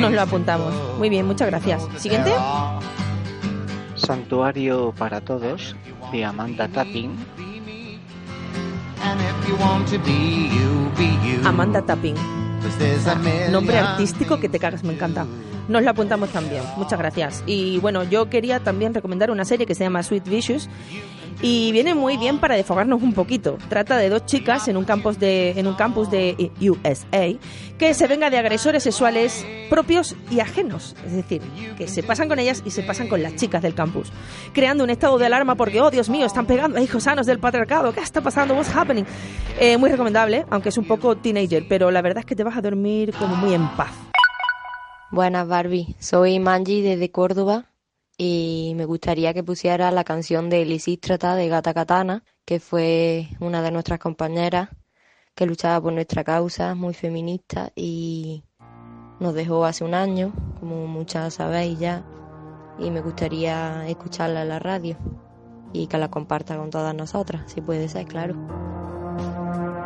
Nos 0.00 0.12
lo 0.12 0.20
apuntamos. 0.20 0.72
Muy 0.98 1.08
bien, 1.08 1.26
muchas 1.26 1.48
gracias. 1.48 1.82
Siguiente. 1.96 2.32
Santuario 3.96 4.92
para 4.96 5.20
Todos 5.20 5.74
de 6.12 6.24
Amanda 6.24 6.68
Tapping. 6.68 7.16
And 9.02 9.20
if 9.20 9.48
you 9.48 9.56
want 9.56 9.88
to 9.88 9.98
be 9.98 10.48
you, 10.48 10.90
be 10.96 11.08
you. 11.26 11.46
Amanda 11.46 11.82
Tapping. 11.82 12.43
Pues 12.64 13.50
Nombre 13.50 13.76
artístico 13.78 14.40
que 14.40 14.48
te 14.48 14.58
cagas, 14.58 14.82
me 14.84 14.94
encanta. 14.94 15.26
Nos 15.68 15.82
lo 15.82 15.90
apuntamos 15.90 16.30
también, 16.30 16.62
muchas 16.76 16.98
gracias. 16.98 17.42
Y 17.46 17.78
bueno, 17.78 18.04
yo 18.04 18.28
quería 18.28 18.60
también 18.60 18.92
recomendar 18.92 19.30
una 19.30 19.44
serie 19.44 19.66
que 19.66 19.74
se 19.74 19.84
llama 19.84 20.02
Sweet 20.02 20.28
Vicious 20.28 20.68
y 21.42 21.72
viene 21.72 21.94
muy 21.94 22.16
bien 22.16 22.38
para 22.38 22.54
defogarnos 22.54 23.02
un 23.02 23.12
poquito. 23.12 23.58
Trata 23.68 23.96
de 23.96 24.08
dos 24.08 24.24
chicas 24.26 24.68
en 24.68 24.76
un 24.76 24.84
campus 24.84 25.18
de, 25.18 25.50
en 25.50 25.66
un 25.66 25.74
campus 25.74 26.10
de 26.10 26.50
USA 26.60 27.38
que 27.78 27.92
se 27.92 28.06
venga 28.06 28.30
de 28.30 28.38
agresores 28.38 28.82
sexuales 28.82 29.44
propios 29.68 30.14
y 30.30 30.40
ajenos. 30.40 30.94
Es 31.04 31.12
decir, 31.12 31.42
que 31.76 31.88
se 31.88 32.02
pasan 32.02 32.28
con 32.28 32.38
ellas 32.38 32.62
y 32.64 32.70
se 32.70 32.82
pasan 32.82 33.08
con 33.08 33.22
las 33.22 33.34
chicas 33.36 33.62
del 33.62 33.74
campus. 33.74 34.12
Creando 34.52 34.84
un 34.84 34.90
estado 34.90 35.18
de 35.18 35.26
alarma 35.26 35.54
porque, 35.54 35.80
oh 35.80 35.90
Dios 35.90 36.08
mío, 36.08 36.26
están 36.26 36.46
pegando 36.46 36.78
a 36.78 36.82
hijos 36.82 37.02
sanos 37.02 37.26
del 37.26 37.38
patriarcado. 37.38 37.92
¿Qué 37.92 38.00
está 38.00 38.20
pasando? 38.20 38.54
What's 38.54 38.74
happening? 38.74 39.04
Eh, 39.58 39.76
muy 39.76 39.90
recomendable, 39.90 40.44
aunque 40.50 40.68
es 40.68 40.78
un 40.78 40.86
poco 40.86 41.16
teenager, 41.16 41.66
pero 41.68 41.90
la 41.90 42.02
verdad 42.02 42.20
es 42.20 42.26
que 42.26 42.36
te 42.36 42.44
vas 42.44 42.56
a 42.56 42.60
dormir 42.60 43.12
como 43.18 43.34
muy 43.36 43.54
en 43.54 43.68
paz. 43.76 43.90
Buenas 45.14 45.46
Barbie, 45.46 45.94
soy 46.00 46.40
Manji 46.40 46.82
desde 46.82 47.12
Córdoba 47.12 47.66
y 48.18 48.72
me 48.74 48.84
gustaría 48.84 49.32
que 49.32 49.44
pusiera 49.44 49.92
la 49.92 50.02
canción 50.02 50.50
de 50.50 50.64
Lisístrata 50.64 51.36
de 51.36 51.46
Gata 51.46 51.72
Katana, 51.72 52.24
que 52.44 52.58
fue 52.58 53.28
una 53.38 53.62
de 53.62 53.70
nuestras 53.70 54.00
compañeras 54.00 54.70
que 55.36 55.46
luchaba 55.46 55.80
por 55.80 55.92
nuestra 55.92 56.24
causa, 56.24 56.74
muy 56.74 56.94
feminista 56.94 57.70
y 57.76 58.42
nos 59.20 59.34
dejó 59.34 59.64
hace 59.64 59.84
un 59.84 59.94
año, 59.94 60.32
como 60.58 60.88
muchas 60.88 61.34
sabéis 61.34 61.78
ya, 61.78 62.04
y 62.80 62.90
me 62.90 63.00
gustaría 63.00 63.86
escucharla 63.86 64.42
en 64.42 64.48
la 64.48 64.58
radio 64.58 64.96
y 65.72 65.86
que 65.86 65.96
la 65.96 66.10
comparta 66.10 66.56
con 66.56 66.70
todas 66.70 66.92
nosotras, 66.92 67.52
si 67.52 67.60
puede 67.60 67.88
ser, 67.88 68.06
claro. 68.06 68.63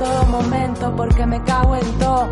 todo 0.00 0.24
momento 0.24 0.90
porque 0.96 1.26
me 1.26 1.42
cago 1.44 1.76
en 1.76 1.98
todo. 1.98 2.26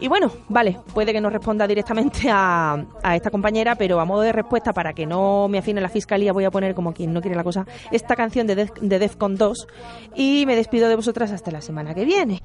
Y 0.00 0.08
bueno, 0.08 0.30
vale, 0.48 0.78
puede 0.92 1.12
que 1.12 1.20
no 1.20 1.30
responda 1.30 1.66
directamente 1.66 2.28
a, 2.30 2.84
a 3.02 3.16
esta 3.16 3.30
compañera, 3.30 3.74
pero 3.76 4.00
a 4.00 4.04
modo 4.04 4.20
de 4.22 4.32
respuesta, 4.32 4.72
para 4.72 4.92
que 4.92 5.06
no 5.06 5.46
me 5.48 5.58
afine 5.58 5.80
la 5.80 5.88
fiscalía, 5.88 6.32
voy 6.32 6.44
a 6.44 6.50
poner 6.50 6.74
como 6.74 6.92
quien 6.92 7.12
no 7.12 7.20
quiere 7.22 7.36
la 7.36 7.44
cosa, 7.44 7.64
esta 7.90 8.16
canción 8.16 8.46
de, 8.46 8.56
Def- 8.56 8.80
de 8.80 8.98
Defcon 8.98 9.36
2 9.36 9.66
y 10.16 10.44
me 10.46 10.56
despido 10.56 10.88
de 10.88 10.96
vosotras 10.96 11.30
hasta 11.30 11.50
la 11.52 11.60
semana 11.62 11.94
que 11.94 12.04
viene. 12.04 12.40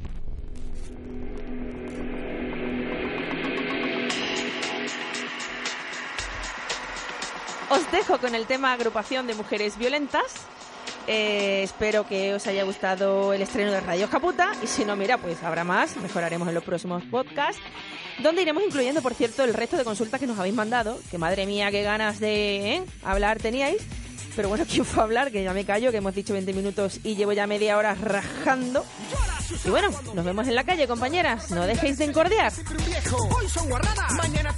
Os 7.70 7.92
dejo 7.92 8.18
con 8.18 8.34
el 8.34 8.46
tema 8.48 8.74
agrupación 8.74 9.28
de 9.28 9.36
mujeres 9.36 9.78
violentas. 9.78 10.48
Eh, 11.08 11.64
espero 11.64 12.06
que 12.06 12.34
os 12.34 12.46
haya 12.48 12.64
gustado 12.64 13.34
el 13.34 13.42
estreno 13.42 13.72
de 13.72 13.80
Radio 13.80 14.10
Caputa 14.10 14.52
y 14.64 14.68
si 14.68 14.86
no, 14.86 14.96
mira, 14.96 15.18
pues 15.18 15.42
habrá 15.44 15.64
más, 15.64 15.98
mejoraremos 15.98 16.48
en 16.48 16.54
los 16.54 16.64
próximos 16.64 17.04
podcasts, 17.06 17.62
donde 18.22 18.42
iremos 18.42 18.64
incluyendo, 18.64 19.02
por 19.02 19.14
cierto, 19.14 19.44
el 19.44 19.54
resto 19.54 19.78
de 19.78 19.84
consultas 19.84 20.20
que 20.20 20.28
nos 20.28 20.38
habéis 20.38 20.56
mandado, 20.56 21.00
que 21.10 21.18
madre 21.18 21.46
mía, 21.46 21.72
qué 21.72 21.82
ganas 21.84 22.20
de 22.20 22.76
¿eh? 22.76 22.84
hablar 23.04 23.40
teníais, 23.40 23.82
Pero 24.36 24.50
bueno, 24.50 24.66
¿quién 24.70 24.86
fue 24.86 25.02
a 25.02 25.06
hablar? 25.06 25.32
Que 25.32 25.44
ya 25.44 25.54
me 25.54 25.66
callo, 25.66 25.92
que 25.92 25.98
hemos 25.98 26.14
dicho 26.14 26.34
20 26.34 26.54
minutos 26.54 27.00
y 27.04 27.16
llevo 27.16 27.34
ya 27.34 27.48
media 27.48 27.78
hora 27.78 27.96
rajando. 27.96 28.86
Y 29.66 29.70
bueno, 29.70 29.90
nos 30.14 30.24
vemos 30.24 30.48
en 30.48 30.56
la 30.56 30.64
calle, 30.64 30.88
compañeras. 30.88 31.50
No 31.52 31.66
dejéis 31.66 31.98
de 31.98 32.06
encordiar. 32.06 32.54
Hoy 33.36 33.50
son 33.50 33.68
guarradas, 33.68 34.12
mañana 34.14 34.54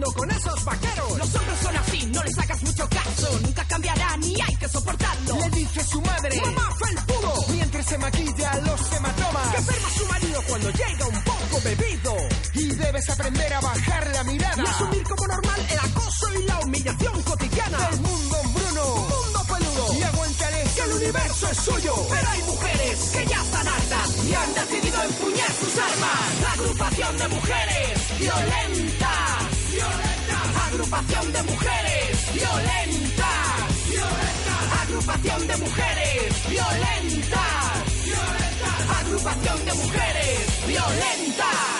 tocamiento. 0.00 0.12
¿Qué 0.12 0.12
vas 0.12 0.12
provocando 0.12 0.12
con 0.12 0.30
esos 0.30 0.64
vaqueros? 0.64 1.18
Los 1.18 1.34
hombres 1.34 1.58
son 1.62 1.76
así, 1.76 2.06
no 2.06 2.22
les 2.22 2.38
hagas 2.38 2.62
mucho 2.62 2.88
caso. 2.88 3.40
Nunca 3.42 3.64
cambiará 3.64 4.16
ni 4.18 4.40
hay 4.40 4.56
que 4.56 4.68
soportarlo. 4.68 5.36
Le 5.36 5.50
dice 5.50 5.84
su 5.84 6.00
madre, 6.00 6.40
mamá 6.40 6.76
felpudo. 6.78 7.34
Mientras 7.50 7.86
se 7.86 7.98
maquilla 7.98 8.54
los 8.64 8.92
hematomas. 8.92 9.48
Que 9.50 9.56
enferma 9.58 9.88
su 9.90 10.06
marido 10.06 10.42
cuando 10.48 10.70
llega 10.70 11.06
un 11.06 11.22
poco 11.24 11.60
bebido. 11.64 12.14
Y 12.54 12.66
debes 12.74 13.10
aprender 13.10 13.52
a 13.54 13.60
bajar 13.60 14.10
la 14.14 14.24
mirada. 14.24 14.62
Y 14.62 14.66
asumir 14.66 15.02
como 15.04 15.26
normal 15.26 15.66
el 15.70 15.78
acoso 15.78 16.34
y 16.34 16.42
la 16.44 16.60
humillación 16.60 17.22
cotidiana. 17.22 17.78
Del 17.78 18.00
mundo 18.00 18.36
Bruno, 18.54 18.96
mundo 18.96 19.46
peludo. 19.48 19.94
Y 19.98 20.02
aguántale 20.02 20.64
que 20.74 20.80
el 20.80 20.92
universo 20.92 21.50
es 21.50 21.58
suyo. 21.58 21.94
Pero 22.10 22.28
hay 22.28 22.42
mujeres 22.42 22.98
que 23.12 23.26
ya 23.26 23.42
están 23.42 23.68
hartas 23.68 24.24
y 24.24 24.34
han 24.34 24.54
decidido 24.54 25.02
empuñar 25.02 25.52
sus 25.52 25.78
armas. 25.78 26.40
La 26.42 26.52
agrupación 26.52 27.18
de 27.18 27.28
mujeres 27.28 28.18
violentas. 28.18 29.35
Violentas. 29.76 30.46
Agrupación 30.72 31.32
de 31.32 31.42
mujeres 31.42 32.32
violentas. 32.32 33.56
Violentas. 33.90 34.62
Agrupación 34.82 35.46
de 35.46 35.56
mujeres 35.58 36.48
violentas. 36.48 37.76
Violentas. 38.04 38.80
Agrupación 39.00 39.58
de 39.66 39.74
mujeres 39.74 40.38
violentas. 40.66 41.76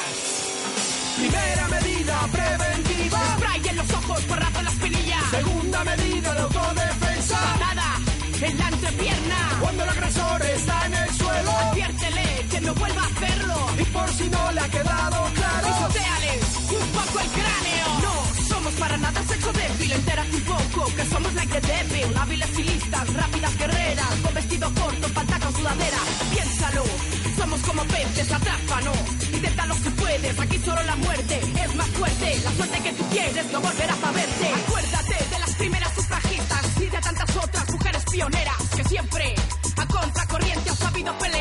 Primera 1.17 1.69
medida 1.69 2.17
preventiva. 2.33 3.21
Spray 3.37 3.69
en 3.71 3.77
los 3.77 3.91
ojos, 3.93 4.21
porrazo 4.25 4.59
en 4.59 4.65
las 4.67 4.75
pinillas. 4.75 5.25
Segunda 5.31 5.85
medida 5.85 6.35
de 6.35 6.41
autodefensa. 6.41 7.39
Patada 7.39 7.91
en 8.43 8.59
la 8.59 8.69
entrepierna. 8.69 9.39
Cuando 9.61 9.83
el 9.85 9.89
agresor 9.89 10.43
está 10.43 10.87
en 10.87 10.95
el 10.95 11.11
suelo. 11.15 11.51
Adviértele 11.51 12.47
que 12.51 12.61
no 12.61 12.75
vuelva 12.75 13.03
a 13.03 13.07
hacerlo. 13.07 13.57
Y 13.79 13.85
por 13.85 14.09
si 14.13 14.29
no 14.29 14.53
le 14.53 14.61
ha 14.61 14.69
quedado 14.69 15.36
un 15.47 16.89
poco 16.91 17.21
el 17.21 17.29
cráneo. 17.29 17.87
No 18.03 18.45
somos 18.49 18.75
para 18.75 18.97
nada 18.97 19.23
sexo 19.25 19.53
débil. 19.53 19.93
Entérate 19.93 20.37
un 20.37 20.43
poco 20.43 20.87
que 20.95 21.05
somos 21.07 21.33
la 21.35 21.47
que 21.47 21.61
debe. 21.61 22.19
Hábiles 22.19 22.59
y 22.59 22.63
listas, 22.65 23.15
rápidas 23.15 23.57
guerreras. 23.59 24.15
Con 24.23 24.35
vestido 24.35 24.75
corto, 24.75 25.09
pantalón 25.15 25.53
sudadera. 25.55 25.99
Piénsalo. 26.31 26.85
Somos 27.37 27.61
como 27.63 27.83
peces, 27.85 28.33
atrápanos. 28.33 28.99
Inténtalo 29.33 29.75
si 29.75 29.91
puedes. 29.91 30.39
Aquí 30.39 30.59
solo 30.59 30.83
la 30.83 30.97
muerte 30.97 31.41
es 31.65 31.75
más 31.75 31.89
fuerte. 31.89 32.41
La 32.45 32.53
suerte 32.53 32.79
que 32.81 32.93
tú 32.93 33.05
quieres 33.11 33.53
no 33.53 33.61
volverás 33.61 34.03
a 34.03 34.13
verte. 34.13 34.47
Acuérdate 34.65 35.17
de 35.33 35.39
las 35.39 35.55
primeras 35.55 35.95
sufragistas 35.95 36.63
y 36.81 36.87
de 36.87 37.01
tantas 37.01 37.37
otras 37.37 37.71
mujeres 37.71 38.05
pioneras 38.11 38.57
que 38.75 38.85
siempre 38.85 39.35
a 39.77 39.87
contracorriente 39.87 40.71
han 40.71 40.77
sabido 40.77 41.19
pelear 41.19 41.36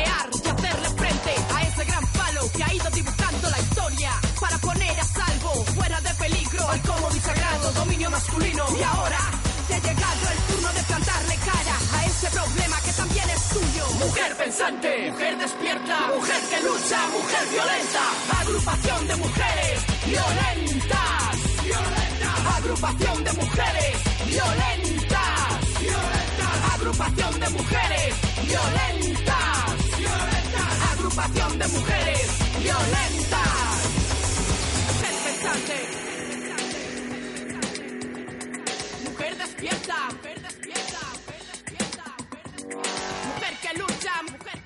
mujer 14.58 15.36
despierta, 15.38 16.12
mujer 16.14 16.40
que 16.48 16.60
lucha, 16.62 17.08
mujer 17.08 17.46
violenta, 17.52 18.04
agrupación 18.40 19.06
de 19.06 19.16
mujeres 19.16 19.86
violentas, 20.06 21.62
violentas, 21.62 22.56
agrupación 22.56 23.24
de 23.24 23.32
mujeres 23.34 23.96
violentas, 24.26 25.80
violentas, 25.80 26.74
agrupación 26.74 27.40
de 27.40 27.50
mujeres 27.50 28.14
violentas, 28.46 29.98
violentas, 29.98 30.90
agrupación 30.92 31.58
de 31.58 31.68
mujeres 31.68 32.26
violentas, 32.62 33.50
mujer 34.88 35.14
pensante, 35.26 35.78
mujer 39.04 39.36
despierta, 39.36 39.96
que 43.66 43.78
lucha, 43.78 44.22
mujer. 44.22 44.65